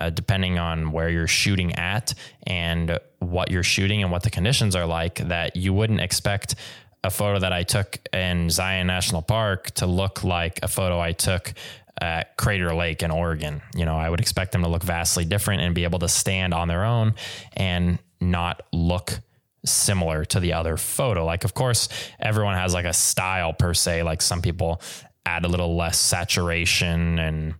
uh, 0.00 0.10
depending 0.10 0.58
on 0.58 0.90
where 0.90 1.08
you're 1.08 1.28
shooting 1.28 1.72
at 1.76 2.12
and 2.46 2.98
what 3.20 3.50
you're 3.50 3.62
shooting 3.62 4.02
and 4.02 4.10
what 4.10 4.24
the 4.24 4.30
conditions 4.30 4.74
are 4.74 4.84
like 4.84 5.16
that 5.28 5.54
you 5.54 5.72
wouldn't 5.72 6.00
expect 6.00 6.56
a 7.02 7.10
photo 7.10 7.38
that 7.38 7.52
I 7.52 7.62
took 7.62 7.98
in 8.12 8.50
Zion 8.50 8.86
National 8.86 9.22
Park 9.22 9.70
to 9.72 9.86
look 9.86 10.22
like 10.24 10.60
a 10.62 10.68
photo 10.68 11.00
I 11.00 11.12
took 11.12 11.54
at 12.00 12.36
Crater 12.36 12.74
Lake 12.74 13.02
in 13.02 13.10
Oregon. 13.10 13.62
You 13.74 13.84
know, 13.84 13.96
I 13.96 14.08
would 14.08 14.20
expect 14.20 14.52
them 14.52 14.62
to 14.62 14.68
look 14.68 14.82
vastly 14.82 15.24
different 15.24 15.62
and 15.62 15.74
be 15.74 15.84
able 15.84 15.98
to 16.00 16.08
stand 16.08 16.54
on 16.54 16.68
their 16.68 16.84
own 16.84 17.14
and 17.54 17.98
not 18.20 18.62
look 18.72 19.20
similar 19.64 20.24
to 20.26 20.40
the 20.40 20.54
other 20.54 20.76
photo. 20.76 21.24
Like, 21.24 21.44
of 21.44 21.54
course, 21.54 21.88
everyone 22.18 22.54
has 22.54 22.72
like 22.74 22.86
a 22.86 22.92
style 22.92 23.52
per 23.52 23.74
se. 23.74 24.02
Like, 24.02 24.22
some 24.22 24.42
people 24.42 24.80
add 25.26 25.44
a 25.44 25.48
little 25.48 25.76
less 25.76 25.98
saturation 25.98 27.18
and 27.18 27.54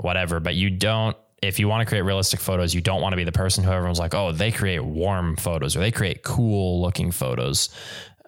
whatever, 0.00 0.40
but 0.40 0.54
you 0.54 0.70
don't. 0.70 1.16
If 1.42 1.58
you 1.58 1.66
want 1.66 1.80
to 1.80 1.86
create 1.86 2.02
realistic 2.02 2.38
photos, 2.38 2.72
you 2.72 2.80
don't 2.80 3.02
want 3.02 3.14
to 3.14 3.16
be 3.16 3.24
the 3.24 3.32
person 3.32 3.64
who 3.64 3.72
everyone's 3.72 3.98
like, 3.98 4.14
oh, 4.14 4.30
they 4.30 4.52
create 4.52 4.78
warm 4.78 5.34
photos 5.36 5.74
or 5.74 5.80
they 5.80 5.90
create 5.90 6.22
cool 6.22 6.80
looking 6.80 7.10
photos. 7.10 7.68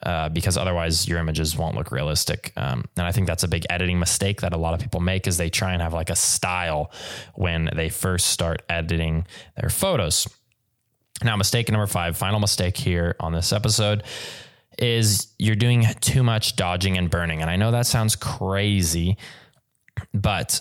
Uh, 0.04 0.28
because 0.28 0.58
otherwise 0.58 1.08
your 1.08 1.18
images 1.18 1.56
won't 1.56 1.74
look 1.74 1.90
realistic. 1.90 2.52
Um, 2.58 2.84
and 2.98 3.06
I 3.06 3.12
think 3.12 3.26
that's 3.26 3.42
a 3.42 3.48
big 3.48 3.64
editing 3.70 3.98
mistake 3.98 4.42
that 4.42 4.52
a 4.52 4.58
lot 4.58 4.74
of 4.74 4.80
people 4.80 5.00
make 5.00 5.26
is 5.26 5.38
they 5.38 5.48
try 5.48 5.72
and 5.72 5.80
have 5.80 5.94
like 5.94 6.10
a 6.10 6.16
style 6.16 6.92
when 7.34 7.70
they 7.74 7.88
first 7.88 8.26
start 8.26 8.60
editing 8.68 9.26
their 9.56 9.70
photos. 9.70 10.28
Now, 11.22 11.36
mistake 11.36 11.70
number 11.70 11.86
five, 11.86 12.18
final 12.18 12.38
mistake 12.38 12.76
here 12.76 13.16
on 13.18 13.32
this 13.32 13.50
episode 13.50 14.02
is 14.78 15.28
you're 15.38 15.54
doing 15.54 15.86
too 16.00 16.22
much 16.22 16.56
dodging 16.56 16.98
and 16.98 17.08
burning. 17.08 17.40
And 17.40 17.50
I 17.50 17.56
know 17.56 17.70
that 17.70 17.86
sounds 17.86 18.14
crazy, 18.14 19.16
but 20.12 20.60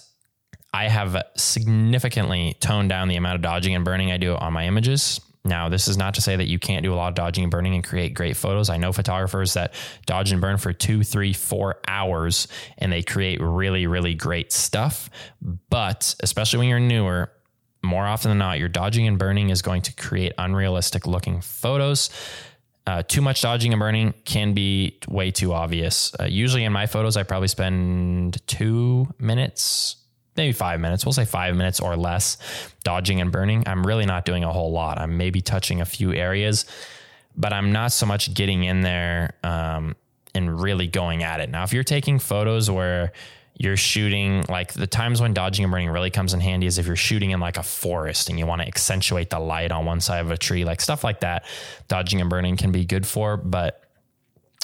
I 0.74 0.88
have 0.88 1.22
significantly 1.36 2.56
toned 2.62 2.90
down 2.90 3.10
the 3.10 3.18
amount 3.18 3.36
of 3.36 3.42
dodging 3.42 3.76
and 3.76 3.84
burning 3.84 4.12
I 4.12 4.18
do 4.18 4.36
on 4.36 4.54
my 4.54 4.68
images. 4.68 5.20
Now, 5.46 5.68
this 5.68 5.90
is 5.90 5.98
not 5.98 6.14
to 6.14 6.22
say 6.22 6.36
that 6.36 6.48
you 6.48 6.58
can't 6.58 6.84
do 6.84 6.94
a 6.94 6.96
lot 6.96 7.10
of 7.10 7.16
dodging 7.16 7.44
and 7.44 7.52
burning 7.52 7.76
and 7.76 7.84
create 7.84 8.14
great 8.14 8.38
photos. 8.38 8.70
I 8.70 8.78
know 8.78 8.94
photographers 8.94 9.54
that 9.56 9.74
dodge 10.06 10.32
and 10.32 10.40
burn 10.40 10.58
for 10.58 10.72
two, 10.72 11.04
three, 11.04 11.34
four 11.34 11.82
hours 11.88 12.48
and 12.78 12.92
they 12.92 13.04
create 13.04 13.42
really, 13.42 13.86
really 13.86 14.14
great 14.14 14.54
stuff. 14.54 15.10
But 15.70 16.16
especially 16.22 16.60
when 16.60 16.70
you're 16.70 16.80
newer, 16.80 17.30
more 17.84 18.06
often 18.06 18.30
than 18.32 18.38
not, 18.38 18.60
your 18.60 18.70
dodging 18.70 19.06
and 19.08 19.20
burning 19.20 19.50
is 19.50 19.62
going 19.62 19.82
to 19.82 19.94
create 19.94 20.32
unrealistic 20.38 21.06
looking 21.06 21.42
photos. 21.42 22.10
Uh, 22.88 23.04
too 23.04 23.22
much 23.22 23.42
dodging 23.42 23.74
and 23.74 23.80
burning 23.80 24.14
can 24.24 24.54
be 24.54 24.98
way 25.10 25.32
too 25.32 25.54
obvious. 25.54 26.14
Uh, 26.18 26.24
usually 26.26 26.64
in 26.64 26.72
my 26.72 26.86
photos, 26.86 27.18
I 27.18 27.24
probably 27.24 27.50
spend 27.50 28.46
two 28.48 29.14
minutes 29.20 29.98
maybe 30.36 30.54
five 30.54 30.80
minutes. 30.80 31.06
We'll 31.06 31.14
say 31.14 31.26
five 31.26 31.56
minutes 31.56 31.80
or 31.80 31.96
less 31.96 32.38
dodging 32.84 33.22
and 33.22 33.32
burning. 33.32 33.64
I'm 33.68 33.86
really 33.86 34.06
not 34.06 34.26
doing 34.26 34.44
a 34.44 34.52
whole 34.52 34.72
lot. 34.72 35.00
I'm 35.00 35.18
maybe 35.18 35.42
touching 35.42 35.82
a 35.82 35.86
few 35.86 36.14
areas, 36.14 36.66
but 37.36 37.54
I'm 37.54 37.72
not 37.72 37.92
so 37.92 38.06
much 38.06 38.34
getting 38.34 38.64
in 38.64 38.82
there 38.82 39.36
um, 39.44 39.96
and 40.34 40.60
really 40.60 40.88
going 40.88 41.24
at 41.24 41.40
it. 41.40 41.50
Now, 41.50 41.64
if 41.64 41.74
you're 41.74 41.84
taking 41.84 42.20
photos 42.20 42.70
where 42.70 43.12
you're 43.56 43.78
shooting 43.78 44.44
like 44.50 44.74
the 44.74 44.88
times 44.88 45.22
when 45.22 45.34
dodging 45.34 45.64
and 45.64 45.72
burning 45.72 45.90
really 45.90 46.10
comes 46.10 46.34
in 46.34 46.40
handy 46.40 46.66
is 46.66 46.80
if 46.80 46.88
you're 46.88 46.96
shooting 46.96 47.30
in 47.30 47.40
like 47.40 47.58
a 47.58 47.64
forest 47.64 48.30
and 48.30 48.40
you 48.40 48.48
want 48.48 48.62
to 48.62 48.68
accentuate 48.68 49.30
the 49.30 49.40
light 49.40 49.72
on 49.72 49.86
one 49.86 50.02
side 50.02 50.22
of 50.22 50.32
a 50.32 50.38
tree, 50.38 50.66
like 50.66 50.82
stuff 50.82 51.04
like 51.04 51.20
that. 51.20 51.46
Dodging 51.88 52.20
and 52.20 52.30
burning 52.30 52.58
can 52.58 52.72
be 52.72 52.84
good 52.84 53.06
for, 53.06 53.38
but 53.38 53.84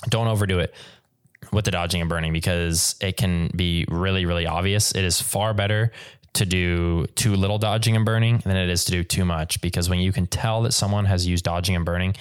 don't 0.08 0.28
overdo 0.28 0.60
it 0.60 0.74
with 1.52 1.66
the 1.66 1.72
dodging 1.72 2.02
and 2.02 2.10
burning 2.10 2.34
because 2.34 2.96
it 3.02 3.18
can 3.18 3.50
be 3.56 3.86
really, 3.90 4.26
really 4.26 4.46
obvious. 4.46 4.92
It 4.92 5.04
is 5.04 5.22
far 5.22 5.54
better 5.54 5.92
to 6.34 6.46
do 6.46 7.06
too 7.16 7.36
little 7.36 7.58
dodging 7.58 7.96
and 7.96 8.06
burning 8.06 8.38
than 8.46 8.56
it 8.56 8.70
is 8.70 8.86
to 8.86 8.92
do 8.92 9.04
too 9.04 9.26
much 9.26 9.62
because 9.62 9.90
when 9.90 10.00
you 10.00 10.12
can 10.12 10.28
tell 10.28 10.62
that 10.64 10.74
someone 10.74 11.06
has 11.06 11.26
used 11.26 11.44
dodging 11.44 11.76
and 11.76 11.86
burning, 11.86 12.16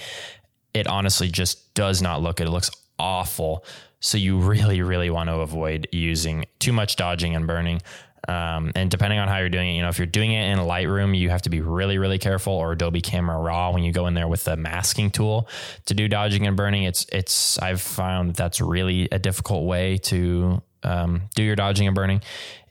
it 0.73 0.87
honestly 0.87 1.29
just 1.29 1.73
does 1.73 2.01
not 2.01 2.21
look 2.21 2.37
good. 2.37 2.47
It 2.47 2.51
looks 2.51 2.71
awful. 2.97 3.63
So 3.99 4.17
you 4.17 4.37
really, 4.37 4.81
really 4.81 5.09
want 5.09 5.29
to 5.29 5.35
avoid 5.35 5.87
using 5.91 6.45
too 6.59 6.73
much 6.73 6.95
dodging 6.95 7.35
and 7.35 7.45
burning. 7.45 7.81
Um, 8.27 8.71
and 8.75 8.91
depending 8.91 9.19
on 9.19 9.27
how 9.27 9.37
you're 9.37 9.49
doing 9.49 9.69
it, 9.69 9.73
you 9.75 9.81
know, 9.81 9.89
if 9.89 9.97
you're 9.97 10.07
doing 10.07 10.31
it 10.31 10.51
in 10.51 10.59
Lightroom, 10.59 11.17
you 11.17 11.29
have 11.29 11.43
to 11.43 11.49
be 11.49 11.61
really, 11.61 11.97
really 11.97 12.17
careful, 12.17 12.53
or 12.53 12.73
Adobe 12.73 13.01
Camera 13.01 13.37
Raw 13.37 13.71
when 13.71 13.83
you 13.83 13.91
go 13.91 14.07
in 14.07 14.13
there 14.13 14.27
with 14.27 14.43
the 14.43 14.57
masking 14.57 15.11
tool 15.11 15.47
to 15.85 15.93
do 15.93 16.07
dodging 16.07 16.45
and 16.45 16.57
burning. 16.57 16.83
It's 16.83 17.05
it's 17.11 17.57
I've 17.59 17.81
found 17.81 18.29
that 18.29 18.37
that's 18.37 18.61
really 18.61 19.07
a 19.11 19.19
difficult 19.19 19.65
way 19.65 19.97
to 19.97 20.61
um, 20.83 21.23
do 21.35 21.43
your 21.43 21.55
dodging 21.55 21.87
and 21.87 21.95
burning 21.95 22.21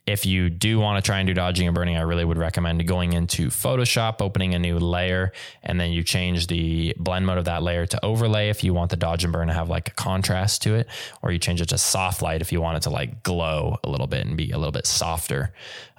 if 0.09 0.25
you 0.25 0.49
do 0.49 0.81
want 0.81 0.97
to 0.97 1.07
try 1.07 1.19
and 1.19 1.27
do 1.27 1.35
dodging 1.35 1.69
and 1.69 1.75
burning, 1.75 1.99
I 1.99 2.01
really 2.01 2.25
would 2.25 2.39
recommend 2.39 2.85
going 2.89 3.13
into 3.13 3.49
Photoshop, 3.49 4.23
opening 4.23 4.55
a 4.55 4.59
new 4.59 4.79
layer, 4.79 5.33
and 5.63 5.79
then 5.79 5.93
you 5.93 6.03
change 6.03 6.47
the 6.47 6.95
blend 6.99 7.27
mode 7.27 7.37
of 7.37 7.45
that 7.45 7.63
layer 7.63 7.85
to 7.85 8.03
overlay 8.03 8.49
if 8.49 8.65
you 8.65 8.73
want 8.73 8.91
the 8.91 8.97
dodge 8.97 9.23
and 9.23 9.35
burn 9.35 9.49
to 9.49 9.53
have 9.53 9.69
like 9.69 9.89
a 9.89 9.91
contrast 9.93 10.63
to 10.63 10.75
it, 10.75 10.89
or 11.21 11.31
you 11.31 11.39
change 11.39 11.61
it 11.61 11.69
to 11.69 11.77
soft 11.77 12.23
light 12.23 12.41
if 12.41 12.51
you 12.53 12.63
want 12.63 12.79
it 12.79 12.85
to 12.85 12.91
like 12.91 13.23
glow 13.23 13.77
a 13.85 13.91
little 13.91 14.07
bit 14.07 14.27
and 14.27 14.35
be 14.35 14.51
a 14.51 14.57
little 14.57 14.73
bit 14.73 14.87
softer. 14.87 15.53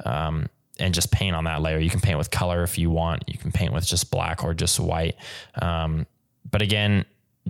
Um, 0.04 0.50
and 0.80 0.92
just 0.94 1.12
paint 1.12 1.36
on 1.36 1.44
that 1.44 1.62
layer. 1.62 1.78
You 1.78 1.90
can 1.90 2.00
paint 2.00 2.18
with 2.18 2.32
color 2.32 2.64
if 2.64 2.80
you 2.80 2.90
want. 2.90 3.26
You 3.28 3.38
can 3.38 3.52
paint 3.52 3.74
with 3.74 3.86
just 3.86 4.10
black 4.10 4.44
or 4.44 4.56
just 4.56 4.80
white. 4.80 5.18
Um, 5.62 6.08
but 6.50 6.64
again, 6.64 7.06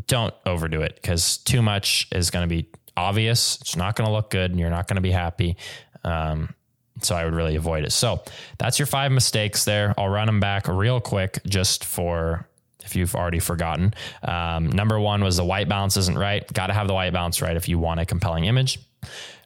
don't 0.07 0.33
overdo 0.45 0.81
it 0.81 0.95
because 0.95 1.37
too 1.37 1.61
much 1.61 2.07
is 2.11 2.31
going 2.31 2.43
to 2.43 2.53
be 2.53 2.67
obvious. 2.99 3.59
It's 3.61 3.75
not 3.75 3.95
going 3.95 4.07
to 4.07 4.13
look 4.13 4.29
good 4.29 4.51
and 4.51 4.59
you're 4.59 4.69
not 4.69 4.87
going 4.87 4.95
to 4.95 5.01
be 5.01 5.11
happy. 5.11 5.57
Um, 6.03 6.53
so 7.01 7.15
I 7.15 7.25
would 7.25 7.33
really 7.33 7.55
avoid 7.55 7.83
it. 7.83 7.91
So 7.91 8.21
that's 8.57 8.79
your 8.79 8.85
five 8.85 9.11
mistakes 9.11 9.65
there. 9.65 9.93
I'll 9.97 10.09
run 10.09 10.25
them 10.25 10.39
back 10.39 10.67
real 10.67 10.99
quick 10.99 11.39
just 11.45 11.85
for 11.85 12.45
if 12.83 12.95
you've 12.95 13.15
already 13.15 13.39
forgotten. 13.39 13.93
Um, 14.23 14.67
number 14.67 14.99
one 14.99 15.23
was 15.23 15.37
the 15.37 15.45
white 15.45 15.69
balance 15.69 15.95
isn't 15.97 16.17
right. 16.17 16.51
Got 16.53 16.67
to 16.67 16.73
have 16.73 16.87
the 16.87 16.93
white 16.93 17.13
balance 17.13 17.41
right 17.41 17.55
if 17.55 17.69
you 17.69 17.77
want 17.77 17.99
a 17.99 18.05
compelling 18.05 18.45
image. 18.45 18.79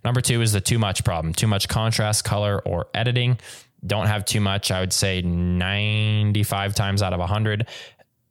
Number 0.04 0.22
two 0.22 0.42
is 0.42 0.54
the 0.54 0.62
too 0.62 0.80
much 0.80 1.04
problem, 1.04 1.34
too 1.34 1.48
much 1.48 1.68
contrast, 1.68 2.24
color, 2.24 2.60
or 2.66 2.88
editing. 2.94 3.40
Don't 3.86 4.08
have 4.08 4.26
too 4.26 4.40
much. 4.40 4.72
I 4.72 4.80
would 4.80 4.94
say 4.94 5.22
95 5.22 6.76
times 6.76 7.02
out 7.02 7.14
of 7.14 7.20
100. 7.20 7.68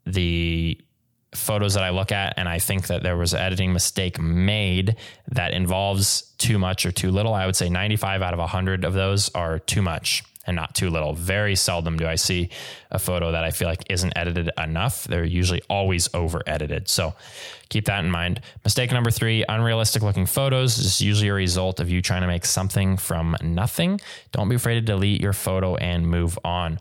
The 0.07 0.81
photos 1.35 1.75
that 1.75 1.83
I 1.83 1.91
look 1.91 2.13
at 2.13 2.35
and 2.37 2.49
I 2.49 2.59
think 2.59 2.89
that 2.89 3.03
there 3.03 3.17
was 3.17 3.33
an 3.33 3.41
editing 3.41 3.73
mistake 3.73 4.21
made 4.21 4.97
that 5.29 5.53
involves 5.55 6.23
too 6.39 6.59
much 6.59 6.85
or 6.85 6.93
too 6.93 7.11
little, 7.11 7.35
I 7.35 7.47
would 7.47 7.57
say 7.57 7.69
95 7.69 8.23
out 8.23 8.35
of 8.35 8.39
100 8.39 8.85
of 8.85 8.93
those 8.93 9.31
are 9.31 9.59
too 9.59 9.83
much 9.83 10.25
and 10.47 10.57
not 10.57 10.75
too 10.75 10.91
little. 10.91 11.13
Very 11.15 11.55
seldom 11.55 11.97
do 11.97 12.07
I 12.07 12.17
see 12.17 12.51
a 12.91 12.99
photo 12.99 13.33
that 13.33 13.45
I 13.45 13.51
feel 13.51 13.69
like 13.69 13.85
isn't 13.89 14.13
edited 14.17 14.51
enough. 14.59 15.05
They're 15.05 15.25
usually 15.25 15.63
always 15.71 16.09
over 16.15 16.43
edited. 16.47 16.89
So 16.89 17.15
keep 17.69 17.85
that 17.87 18.05
in 18.05 18.11
mind. 18.11 18.41
Mistake 18.65 18.91
number 18.93 19.11
three 19.11 19.45
unrealistic 19.49 20.03
looking 20.03 20.27
photos 20.27 20.77
This 20.77 20.87
is 20.87 21.01
usually 21.01 21.29
a 21.29 21.35
result 21.35 21.81
of 21.81 21.89
you 21.89 22.03
trying 22.03 22.23
to 22.23 22.27
make 22.27 22.45
something 22.45 22.97
from 22.97 23.37
nothing. 23.41 24.01
Don't 24.33 24.49
be 24.49 24.57
afraid 24.57 24.75
to 24.75 24.81
delete 24.81 25.21
your 25.21 25.33
photo 25.33 25.77
and 25.77 26.07
move 26.07 26.39
on. 26.45 26.81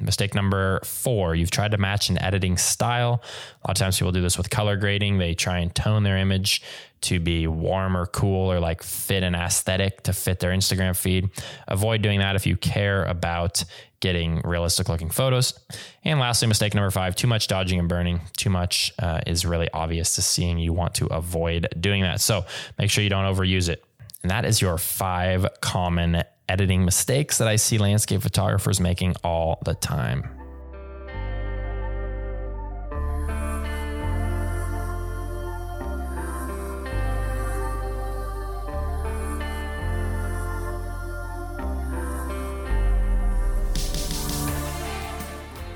Mistake 0.00 0.34
number 0.34 0.80
four, 0.84 1.34
you've 1.34 1.50
tried 1.50 1.72
to 1.72 1.78
match 1.78 2.08
an 2.08 2.20
editing 2.22 2.56
style. 2.56 3.22
A 3.62 3.68
lot 3.68 3.76
of 3.76 3.80
times 3.80 3.98
people 3.98 4.12
do 4.12 4.22
this 4.22 4.38
with 4.38 4.50
color 4.50 4.76
grading. 4.76 5.18
They 5.18 5.34
try 5.34 5.58
and 5.58 5.74
tone 5.74 6.02
their 6.02 6.16
image 6.16 6.62
to 7.02 7.18
be 7.18 7.46
warm 7.46 7.96
or 7.96 8.06
cool 8.06 8.52
or 8.52 8.60
like 8.60 8.82
fit 8.82 9.22
an 9.22 9.34
aesthetic 9.34 10.02
to 10.02 10.12
fit 10.12 10.40
their 10.40 10.50
Instagram 10.50 10.96
feed. 10.96 11.30
Avoid 11.68 12.02
doing 12.02 12.20
that 12.20 12.36
if 12.36 12.46
you 12.46 12.56
care 12.56 13.04
about 13.04 13.64
getting 14.00 14.40
realistic 14.44 14.88
looking 14.88 15.10
photos. 15.10 15.58
And 16.04 16.18
lastly, 16.18 16.48
mistake 16.48 16.74
number 16.74 16.90
five 16.90 17.14
too 17.16 17.26
much 17.26 17.46
dodging 17.48 17.78
and 17.78 17.88
burning. 17.88 18.22
Too 18.36 18.50
much 18.50 18.92
uh, 18.98 19.20
is 19.26 19.44
really 19.46 19.70
obvious 19.72 20.14
to 20.16 20.22
seeing. 20.22 20.58
You 20.58 20.72
want 20.72 20.94
to 20.94 21.06
avoid 21.06 21.68
doing 21.78 22.02
that. 22.02 22.20
So 22.20 22.44
make 22.78 22.90
sure 22.90 23.04
you 23.04 23.10
don't 23.10 23.24
overuse 23.24 23.68
it. 23.68 23.84
And 24.22 24.30
that 24.30 24.44
is 24.44 24.60
your 24.60 24.76
five 24.76 25.46
common 25.60 26.24
editing 26.50 26.84
mistakes 26.84 27.38
that 27.38 27.46
I 27.46 27.56
see 27.56 27.78
landscape 27.78 28.22
photographers 28.22 28.80
making 28.80 29.14
all 29.22 29.58
the 29.64 29.74
time. 29.74 30.39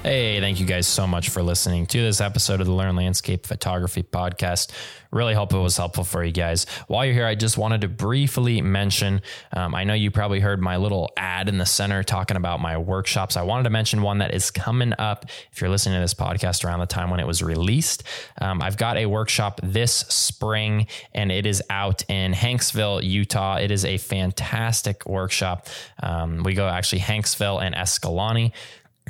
Hey, 0.05 0.39
thank 0.39 0.61
you 0.61 0.67
guys 0.67 0.87
so 0.87 1.07
much 1.07 1.31
for 1.31 1.43
listening 1.43 1.87
to 1.87 1.99
this 1.99 2.21
episode 2.21 2.61
of 2.61 2.67
the 2.67 2.75
Learn 2.75 2.95
Landscape 2.95 3.47
Photography 3.47 4.03
Podcast. 4.03 4.71
Really 5.11 5.33
hope 5.33 5.55
it 5.55 5.59
was 5.59 5.79
helpful 5.79 6.05
for 6.05 6.23
you 6.23 6.31
guys. 6.31 6.67
While 6.89 7.07
you're 7.07 7.15
here, 7.15 7.27
I 7.27 7.35
just 7.35 7.57
wanted 7.57 7.81
to 7.81 7.89
briefly 7.89 8.61
mention 8.61 9.23
um, 9.55 9.75
I 9.75 9.85
know 9.85 9.95
you 9.95 10.11
probably 10.11 10.41
heard 10.41 10.61
my 10.61 10.77
little 10.77 11.11
ad 11.17 11.49
in 11.49 11.57
the 11.57 11.65
center 11.65 12.03
talking 12.03 12.37
about 12.37 12.61
my 12.61 12.77
workshops. 12.77 13.39
I 13.39 13.45
wanted 13.45 13.63
to 13.63 13.71
mention 13.71 14.03
one 14.03 14.19
that 14.19 14.35
is 14.35 14.51
coming 14.51 14.93
up 14.99 15.25
if 15.51 15.63
you're 15.63 15.71
listening 15.71 15.95
to 15.95 16.01
this 16.01 16.13
podcast 16.13 16.67
around 16.67 16.81
the 16.81 16.87
time 16.87 17.09
when 17.09 17.19
it 17.19 17.27
was 17.27 17.43
released. 17.43 18.03
Um, 18.43 18.61
I've 18.61 18.77
got 18.77 18.99
a 18.99 19.07
workshop 19.07 19.59
this 19.63 19.93
spring 19.95 20.87
and 21.15 21.33
it 21.33 21.47
is 21.47 21.63
out 21.71 22.05
in 22.11 22.35
Hanksville, 22.35 23.03
Utah. 23.03 23.57
It 23.57 23.71
is 23.71 23.87
a 23.87 23.97
fantastic 23.97 25.07
workshop. 25.07 25.69
Um, 26.03 26.43
we 26.43 26.53
go 26.53 26.69
actually 26.69 27.01
Hanksville 27.01 27.63
and 27.63 27.75
Escalante. 27.75 28.53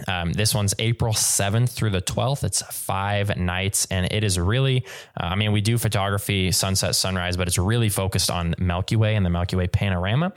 Um, 0.08 0.32
this 0.32 0.54
one's 0.54 0.74
April 0.78 1.12
7th 1.12 1.70
through 1.70 1.90
the 1.90 2.02
12th. 2.02 2.44
It's 2.44 2.62
five 2.62 3.36
nights, 3.36 3.86
and 3.90 4.10
it 4.12 4.24
is 4.24 4.38
really, 4.38 4.84
uh, 5.20 5.26
I 5.26 5.34
mean, 5.36 5.52
we 5.52 5.60
do 5.60 5.78
photography, 5.78 6.50
sunset, 6.50 6.96
sunrise, 6.96 7.36
but 7.36 7.46
it's 7.46 7.58
really 7.58 7.88
focused 7.88 8.30
on 8.30 8.54
Milky 8.58 8.96
Way 8.96 9.14
and 9.14 9.24
the 9.24 9.30
Milky 9.30 9.56
Way 9.56 9.68
panorama. 9.68 10.32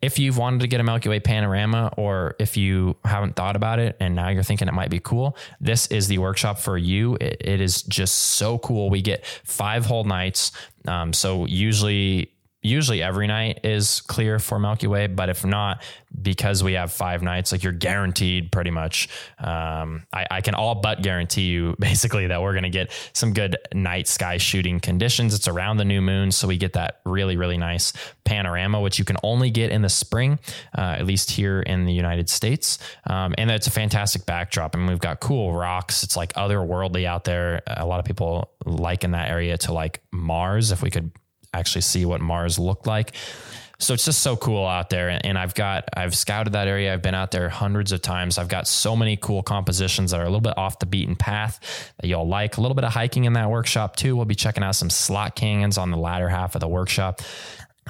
If 0.00 0.18
you've 0.18 0.38
wanted 0.38 0.60
to 0.60 0.68
get 0.68 0.80
a 0.80 0.84
Milky 0.84 1.08
Way 1.08 1.20
panorama, 1.20 1.92
or 1.96 2.36
if 2.38 2.56
you 2.56 2.96
haven't 3.04 3.34
thought 3.34 3.56
about 3.56 3.78
it 3.78 3.96
and 3.98 4.14
now 4.14 4.28
you're 4.28 4.42
thinking 4.42 4.68
it 4.68 4.74
might 4.74 4.90
be 4.90 5.00
cool, 5.00 5.36
this 5.60 5.88
is 5.88 6.08
the 6.08 6.18
workshop 6.18 6.58
for 6.58 6.78
you. 6.78 7.16
it, 7.20 7.36
it 7.40 7.60
is 7.60 7.82
just 7.82 8.14
so 8.16 8.58
cool. 8.58 8.88
We 8.88 9.02
get 9.02 9.26
five 9.44 9.84
whole 9.84 10.04
nights. 10.04 10.52
Um, 10.86 11.12
so 11.12 11.46
usually 11.46 12.32
usually 12.62 13.02
every 13.02 13.26
night 13.26 13.60
is 13.64 14.00
clear 14.02 14.38
for 14.38 14.58
Milky 14.58 14.86
Way, 14.86 15.08
but 15.08 15.28
if 15.28 15.44
not, 15.44 15.82
because 16.20 16.62
we 16.62 16.74
have 16.74 16.92
five 16.92 17.22
nights, 17.22 17.50
like 17.50 17.62
you're 17.62 17.72
guaranteed 17.72 18.52
pretty 18.52 18.70
much. 18.70 19.08
Um, 19.38 20.06
I, 20.12 20.26
I, 20.30 20.40
can 20.42 20.54
all 20.54 20.76
but 20.76 21.02
guarantee 21.02 21.42
you 21.42 21.74
basically 21.80 22.28
that 22.28 22.40
we're 22.40 22.52
going 22.52 22.62
to 22.62 22.70
get 22.70 22.92
some 23.12 23.32
good 23.32 23.56
night 23.74 24.06
sky 24.06 24.36
shooting 24.36 24.78
conditions. 24.78 25.34
It's 25.34 25.48
around 25.48 25.78
the 25.78 25.84
new 25.84 26.00
moon, 26.00 26.30
so 26.30 26.46
we 26.46 26.56
get 26.56 26.74
that 26.74 27.00
really, 27.04 27.36
really 27.36 27.56
nice 27.56 27.92
panorama, 28.24 28.80
which 28.80 28.98
you 28.98 29.04
can 29.04 29.16
only 29.22 29.50
get 29.50 29.70
in 29.70 29.82
the 29.82 29.88
spring, 29.88 30.38
uh, 30.76 30.96
at 30.98 31.06
least 31.06 31.30
here 31.32 31.60
in 31.60 31.84
the 31.84 31.92
United 31.92 32.28
States. 32.28 32.78
Um, 33.06 33.34
and 33.38 33.50
it's 33.50 33.66
a 33.66 33.72
fantastic 33.72 34.24
backdrop. 34.24 34.76
I 34.76 34.78
mean, 34.78 34.88
we've 34.88 35.00
got 35.00 35.20
cool 35.20 35.52
rocks. 35.52 36.04
It's 36.04 36.16
like 36.16 36.32
otherworldly 36.34 37.06
out 37.06 37.24
there. 37.24 37.62
A 37.66 37.86
lot 37.86 37.98
of 37.98 38.04
people 38.04 38.52
liken 38.64 39.12
that 39.12 39.30
area 39.30 39.58
to 39.58 39.72
like 39.72 40.02
Mars. 40.12 40.70
If 40.70 40.82
we 40.82 40.90
could 40.90 41.10
actually 41.52 41.82
see 41.82 42.04
what 42.04 42.20
Mars 42.20 42.58
looked 42.58 42.86
like. 42.86 43.14
So 43.78 43.94
it's 43.94 44.04
just 44.04 44.22
so 44.22 44.36
cool 44.36 44.64
out 44.64 44.90
there. 44.90 45.18
And 45.24 45.36
I've 45.36 45.54
got, 45.54 45.88
I've 45.96 46.14
scouted 46.14 46.52
that 46.52 46.68
area. 46.68 46.94
I've 46.94 47.02
been 47.02 47.16
out 47.16 47.32
there 47.32 47.48
hundreds 47.48 47.90
of 47.90 48.00
times. 48.00 48.38
I've 48.38 48.46
got 48.46 48.68
so 48.68 48.94
many 48.94 49.16
cool 49.16 49.42
compositions 49.42 50.12
that 50.12 50.20
are 50.20 50.22
a 50.22 50.26
little 50.26 50.40
bit 50.40 50.56
off 50.56 50.78
the 50.78 50.86
beaten 50.86 51.16
path 51.16 51.92
that 52.00 52.06
you'll 52.06 52.28
like. 52.28 52.58
A 52.58 52.60
little 52.60 52.76
bit 52.76 52.84
of 52.84 52.92
hiking 52.92 53.24
in 53.24 53.32
that 53.32 53.50
workshop 53.50 53.96
too. 53.96 54.14
We'll 54.14 54.24
be 54.24 54.36
checking 54.36 54.62
out 54.62 54.76
some 54.76 54.88
slot 54.88 55.34
canyons 55.34 55.78
on 55.78 55.90
the 55.90 55.96
latter 55.96 56.28
half 56.28 56.54
of 56.54 56.60
the 56.60 56.68
workshop. 56.68 57.22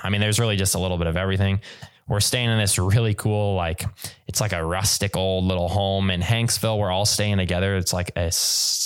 I 0.03 0.09
mean, 0.09 0.23
there's 0.23 0.41
really 0.41 0.57
just 0.57 0.75
a 0.75 0.79
little 0.79 0.97
bit 0.97 1.09
of 1.09 1.19
everything 1.19 1.61
we're 2.09 2.21
staying 2.21 2.51
in 2.51 2.59
this 2.59 2.79
really 2.79 3.15
cool, 3.15 3.55
like 3.55 3.85
it's 4.27 4.41
like 4.41 4.53
a 4.53 4.65
rustic 4.65 5.17
old 5.17 5.45
little 5.45 5.69
home 5.69 6.11
in 6.11 6.21
Hanksville. 6.21 6.79
We're 6.79 6.91
all 6.91 7.05
staying 7.05 7.39
together. 7.39 7.77
It's 7.77 7.93
like 7.93 8.13
a 8.17 8.31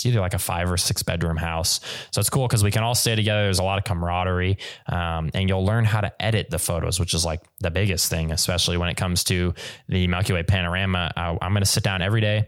either 0.05 0.19
like 0.19 0.33
a 0.33 0.39
five 0.39 0.71
or 0.71 0.77
six 0.77 1.03
bedroom 1.03 1.37
house. 1.37 1.79
So 2.11 2.19
it's 2.19 2.29
cool 2.29 2.47
because 2.47 2.63
we 2.63 2.71
can 2.71 2.83
all 2.83 2.95
stay 2.95 3.15
together. 3.15 3.43
There's 3.43 3.59
a 3.59 3.63
lot 3.63 3.77
of 3.77 3.83
camaraderie, 3.83 4.57
um, 4.87 5.31
and 5.33 5.49
you'll 5.49 5.65
learn 5.65 5.85
how 5.85 6.01
to 6.01 6.21
edit 6.21 6.49
the 6.49 6.59
photos, 6.59 6.99
which 6.99 7.13
is 7.13 7.25
like 7.25 7.41
the 7.59 7.71
biggest 7.71 8.09
thing, 8.09 8.31
especially 8.31 8.77
when 8.77 8.89
it 8.89 8.97
comes 8.97 9.23
to 9.25 9.53
the 9.87 10.07
Milky 10.07 10.33
Way 10.33 10.43
panorama. 10.43 11.11
I, 11.15 11.37
I'm 11.41 11.51
going 11.51 11.63
to 11.63 11.65
sit 11.65 11.83
down 11.83 12.01
every 12.01 12.21
day 12.21 12.47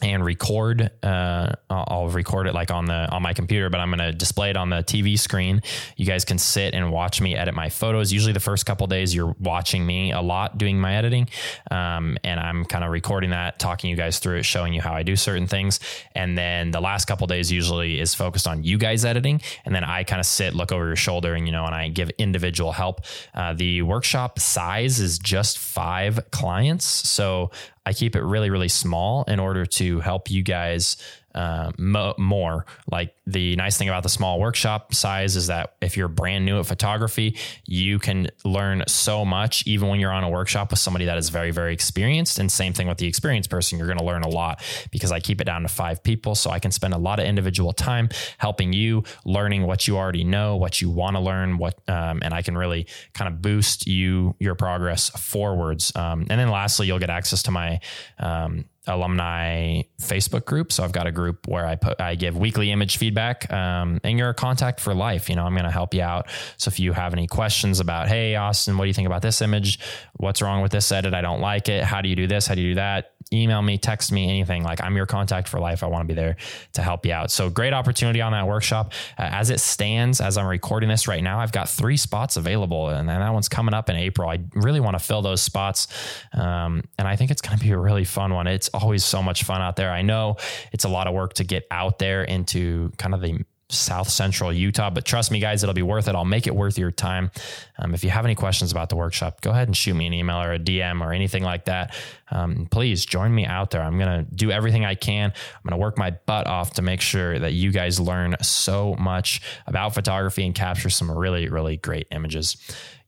and 0.00 0.24
record. 0.24 0.90
Uh, 1.02 1.52
I'll 1.68 2.08
record 2.08 2.46
it 2.46 2.54
like 2.54 2.70
on 2.70 2.84
the 2.84 3.10
on 3.10 3.22
my 3.22 3.32
computer, 3.32 3.68
but 3.68 3.80
I'm 3.80 3.88
going 3.90 3.98
to 3.98 4.12
display 4.12 4.50
it 4.50 4.56
on 4.56 4.70
the 4.70 4.76
TV 4.76 5.18
screen. 5.18 5.62
You 5.96 6.06
guys 6.06 6.24
can 6.24 6.38
sit 6.38 6.74
and 6.74 6.92
watch 6.92 7.20
me 7.20 7.34
edit 7.34 7.54
my 7.54 7.68
photos. 7.68 8.12
Usually, 8.12 8.32
the 8.32 8.40
first 8.40 8.64
couple 8.64 8.86
days, 8.86 9.14
you're 9.14 9.34
watching 9.40 9.84
me 9.84 10.12
a 10.12 10.20
lot 10.20 10.56
doing 10.56 10.78
my 10.78 10.94
editing, 10.94 11.28
um, 11.70 12.16
and 12.22 12.38
I'm 12.38 12.64
kind 12.64 12.84
of 12.84 12.90
recording 12.90 13.30
that, 13.30 13.58
talking 13.58 13.90
you 13.90 13.96
guys 13.96 14.18
through 14.18 14.38
it, 14.38 14.44
showing 14.44 14.72
you 14.72 14.80
how 14.80 14.94
I 14.94 15.02
do 15.02 15.16
certain 15.16 15.46
things. 15.46 15.80
And 16.14 16.38
then 16.38 16.70
the 16.70 16.80
last 16.80 17.06
couple 17.06 17.26
days 17.26 17.50
usually 17.50 17.98
is 17.98 18.14
focused 18.14 18.46
on 18.46 18.62
you 18.62 18.78
guys 18.78 19.04
editing, 19.04 19.40
and 19.64 19.74
then 19.74 19.84
I 19.84 20.04
kind 20.04 20.20
of 20.20 20.26
sit, 20.26 20.54
look 20.54 20.70
over 20.70 20.86
your 20.86 20.96
shoulder, 20.96 21.34
and 21.34 21.46
you 21.46 21.52
know, 21.52 21.64
and 21.64 21.74
I 21.74 21.88
give 21.88 22.10
individual 22.10 22.72
help. 22.72 23.00
Uh, 23.34 23.52
the 23.54 23.82
workshop 23.82 24.38
size 24.38 25.00
is 25.00 25.18
just 25.18 25.58
five 25.58 26.30
clients, 26.30 26.84
so 26.84 27.50
I 27.86 27.92
keep 27.92 28.16
it 28.16 28.22
really, 28.22 28.50
really 28.50 28.68
small 28.68 29.24
in 29.24 29.40
order 29.40 29.66
to 29.66 30.00
help 30.00 30.30
you 30.30 30.42
guys 30.42 30.96
uh, 31.34 31.72
mo- 31.78 32.14
more. 32.18 32.66
Like 32.90 33.14
the 33.28 33.56
nice 33.56 33.76
thing 33.76 33.90
about 33.90 34.02
the 34.02 34.08
small 34.08 34.40
workshop 34.40 34.94
size 34.94 35.36
is 35.36 35.48
that 35.48 35.74
if 35.82 35.98
you're 35.98 36.08
brand 36.08 36.46
new 36.46 36.58
at 36.60 36.66
photography, 36.66 37.36
you 37.66 37.98
can 37.98 38.28
learn 38.42 38.82
so 38.86 39.22
much 39.22 39.66
even 39.66 39.88
when 39.88 40.00
you're 40.00 40.12
on 40.12 40.24
a 40.24 40.30
workshop 40.30 40.70
with 40.70 40.78
somebody 40.78 41.04
that 41.04 41.18
is 41.18 41.28
very, 41.28 41.50
very 41.50 41.74
experienced. 41.74 42.38
And 42.38 42.50
same 42.50 42.72
thing 42.72 42.88
with 42.88 42.96
the 42.96 43.06
experienced 43.06 43.50
person, 43.50 43.76
you're 43.76 43.86
going 43.86 43.98
to 43.98 44.04
learn 44.04 44.22
a 44.22 44.28
lot 44.28 44.62
because 44.90 45.12
I 45.12 45.20
keep 45.20 45.42
it 45.42 45.44
down 45.44 45.60
to 45.60 45.68
five 45.68 46.02
people. 46.02 46.34
So 46.34 46.50
I 46.50 46.58
can 46.58 46.70
spend 46.70 46.94
a 46.94 46.98
lot 46.98 47.18
of 47.18 47.26
individual 47.26 47.74
time 47.74 48.08
helping 48.38 48.72
you, 48.72 49.04
learning 49.26 49.66
what 49.66 49.86
you 49.86 49.98
already 49.98 50.24
know, 50.24 50.56
what 50.56 50.80
you 50.80 50.88
want 50.88 51.16
to 51.16 51.20
learn, 51.20 51.58
what, 51.58 51.78
um, 51.86 52.20
and 52.22 52.32
I 52.32 52.40
can 52.40 52.56
really 52.56 52.86
kind 53.12 53.28
of 53.28 53.42
boost 53.42 53.86
you, 53.86 54.36
your 54.40 54.54
progress 54.54 55.10
forwards. 55.10 55.94
Um, 55.94 56.26
and 56.30 56.40
then 56.40 56.48
lastly, 56.48 56.86
you'll 56.86 56.98
get 56.98 57.10
access 57.10 57.42
to 57.42 57.50
my, 57.50 57.80
um, 58.18 58.64
alumni 58.88 59.82
Facebook 60.00 60.44
group. 60.46 60.72
So 60.72 60.82
I've 60.82 60.92
got 60.92 61.06
a 61.06 61.12
group 61.12 61.46
where 61.46 61.66
I 61.66 61.76
put 61.76 62.00
I 62.00 62.14
give 62.14 62.36
weekly 62.36 62.70
image 62.72 62.98
feedback, 63.18 63.52
um, 63.52 64.00
and 64.04 64.18
you're 64.18 64.28
a 64.30 64.34
contact 64.34 64.80
for 64.80 64.94
life. 64.94 65.28
You 65.28 65.36
know, 65.36 65.44
I'm 65.44 65.52
going 65.52 65.64
to 65.64 65.70
help 65.70 65.94
you 65.94 66.02
out. 66.02 66.28
So 66.56 66.68
if 66.68 66.78
you 66.78 66.92
have 66.92 67.12
any 67.12 67.26
questions 67.26 67.80
about, 67.80 68.08
hey 68.08 68.36
Austin, 68.36 68.76
what 68.78 68.84
do 68.84 68.88
you 68.88 68.94
think 68.94 69.06
about 69.06 69.22
this 69.22 69.42
image? 69.42 69.78
What's 70.16 70.40
wrong 70.40 70.62
with 70.62 70.72
this 70.72 70.90
edit? 70.92 71.14
I 71.14 71.20
don't 71.20 71.40
like 71.40 71.68
it. 71.68 71.84
How 71.84 72.00
do 72.00 72.08
you 72.08 72.16
do 72.16 72.26
this? 72.26 72.46
How 72.46 72.54
do 72.54 72.60
you 72.60 72.70
do 72.70 72.74
that? 72.76 73.12
Email 73.32 73.62
me, 73.62 73.78
text 73.78 74.12
me, 74.12 74.28
anything. 74.28 74.62
Like 74.62 74.82
I'm 74.82 74.96
your 74.96 75.06
contact 75.06 75.48
for 75.48 75.60
life. 75.60 75.82
I 75.82 75.86
want 75.86 76.02
to 76.02 76.14
be 76.14 76.18
there 76.18 76.36
to 76.72 76.82
help 76.82 77.04
you 77.04 77.12
out. 77.12 77.30
So 77.30 77.50
great 77.50 77.72
opportunity 77.72 78.20
on 78.20 78.32
that 78.32 78.46
workshop. 78.46 78.92
Uh, 79.18 79.28
as 79.32 79.50
it 79.50 79.60
stands, 79.60 80.20
as 80.20 80.36
I'm 80.36 80.46
recording 80.46 80.88
this 80.88 81.08
right 81.08 81.22
now, 81.22 81.38
I've 81.40 81.52
got 81.52 81.68
three 81.68 81.96
spots 81.96 82.36
available, 82.36 82.88
and, 82.88 83.10
and 83.10 83.22
that 83.22 83.32
one's 83.32 83.48
coming 83.48 83.74
up 83.74 83.90
in 83.90 83.96
April. 83.96 84.28
I 84.28 84.38
really 84.54 84.80
want 84.80 84.98
to 84.98 85.04
fill 85.04 85.22
those 85.22 85.42
spots, 85.42 85.88
um, 86.32 86.82
and 86.98 87.06
I 87.06 87.16
think 87.16 87.30
it's 87.30 87.42
going 87.42 87.58
to 87.58 87.62
be 87.64 87.70
a 87.70 87.78
really 87.78 88.04
fun 88.04 88.34
one. 88.34 88.46
It's 88.46 88.68
always 88.70 89.04
so 89.04 89.22
much 89.22 89.44
fun 89.44 89.60
out 89.60 89.76
there. 89.76 89.90
I 89.90 90.02
know 90.02 90.36
it's 90.72 90.84
a 90.84 90.88
lot 90.88 91.06
of 91.06 91.14
work 91.14 91.34
to 91.34 91.44
get 91.44 91.66
out 91.70 91.98
there 91.98 92.24
into 92.24 92.90
kind 92.98 93.14
of 93.14 93.20
the 93.20 93.44
South 93.70 94.08
Central 94.08 94.52
Utah. 94.52 94.90
But 94.90 95.04
trust 95.04 95.30
me, 95.30 95.40
guys, 95.40 95.62
it'll 95.62 95.74
be 95.74 95.82
worth 95.82 96.08
it. 96.08 96.14
I'll 96.14 96.24
make 96.24 96.46
it 96.46 96.54
worth 96.54 96.78
your 96.78 96.90
time. 96.90 97.30
Um, 97.78 97.94
if 97.94 98.04
you 98.04 98.10
have 98.10 98.24
any 98.24 98.34
questions 98.34 98.72
about 98.72 98.88
the 98.88 98.96
workshop, 98.96 99.40
go 99.40 99.50
ahead 99.50 99.68
and 99.68 99.76
shoot 99.76 99.94
me 99.94 100.06
an 100.06 100.12
email 100.12 100.40
or 100.40 100.52
a 100.52 100.58
DM 100.58 101.00
or 101.00 101.12
anything 101.12 101.42
like 101.42 101.66
that. 101.66 101.94
Um, 102.30 102.66
please 102.70 103.06
join 103.06 103.34
me 103.34 103.46
out 103.46 103.70
there. 103.70 103.82
I'm 103.82 103.98
going 103.98 104.24
to 104.24 104.34
do 104.34 104.50
everything 104.50 104.84
I 104.84 104.94
can. 104.94 105.32
I'm 105.32 105.62
going 105.62 105.78
to 105.78 105.82
work 105.82 105.96
my 105.96 106.10
butt 106.10 106.46
off 106.46 106.74
to 106.74 106.82
make 106.82 107.00
sure 107.00 107.38
that 107.38 107.52
you 107.52 107.70
guys 107.70 108.00
learn 108.00 108.36
so 108.42 108.94
much 108.98 109.40
about 109.66 109.94
photography 109.94 110.44
and 110.44 110.54
capture 110.54 110.90
some 110.90 111.10
really, 111.10 111.48
really 111.48 111.76
great 111.76 112.08
images. 112.10 112.56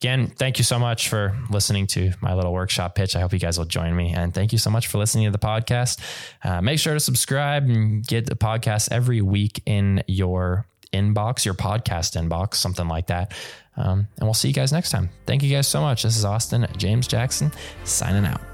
Again, 0.00 0.28
thank 0.28 0.56
you 0.56 0.64
so 0.64 0.78
much 0.78 1.10
for 1.10 1.36
listening 1.50 1.86
to 1.88 2.12
my 2.22 2.32
little 2.32 2.54
workshop 2.54 2.94
pitch. 2.94 3.14
I 3.14 3.20
hope 3.20 3.34
you 3.34 3.38
guys 3.38 3.58
will 3.58 3.66
join 3.66 3.94
me. 3.94 4.14
And 4.14 4.32
thank 4.32 4.50
you 4.52 4.58
so 4.58 4.70
much 4.70 4.86
for 4.86 4.96
listening 4.96 5.26
to 5.26 5.30
the 5.30 5.38
podcast. 5.38 6.00
Uh, 6.42 6.62
make 6.62 6.78
sure 6.78 6.94
to 6.94 7.00
subscribe 7.00 7.64
and 7.64 8.06
get 8.06 8.24
the 8.24 8.34
podcast 8.34 8.88
every 8.90 9.20
week 9.20 9.62
in 9.66 10.02
your 10.06 10.66
inbox, 10.92 11.44
your 11.44 11.54
podcast 11.54 12.20
inbox, 12.20 12.54
something 12.54 12.88
like 12.88 13.06
that. 13.08 13.32
Um, 13.76 14.08
and 14.18 14.26
we'll 14.26 14.34
see 14.34 14.48
you 14.48 14.54
guys 14.54 14.72
next 14.72 14.90
time. 14.90 15.10
Thank 15.26 15.42
you 15.42 15.50
guys 15.50 15.68
so 15.68 15.80
much. 15.80 16.02
This 16.02 16.16
is 16.16 16.24
Austin 16.24 16.66
James 16.76 17.06
Jackson 17.06 17.52
signing 17.84 18.26
out. 18.26 18.49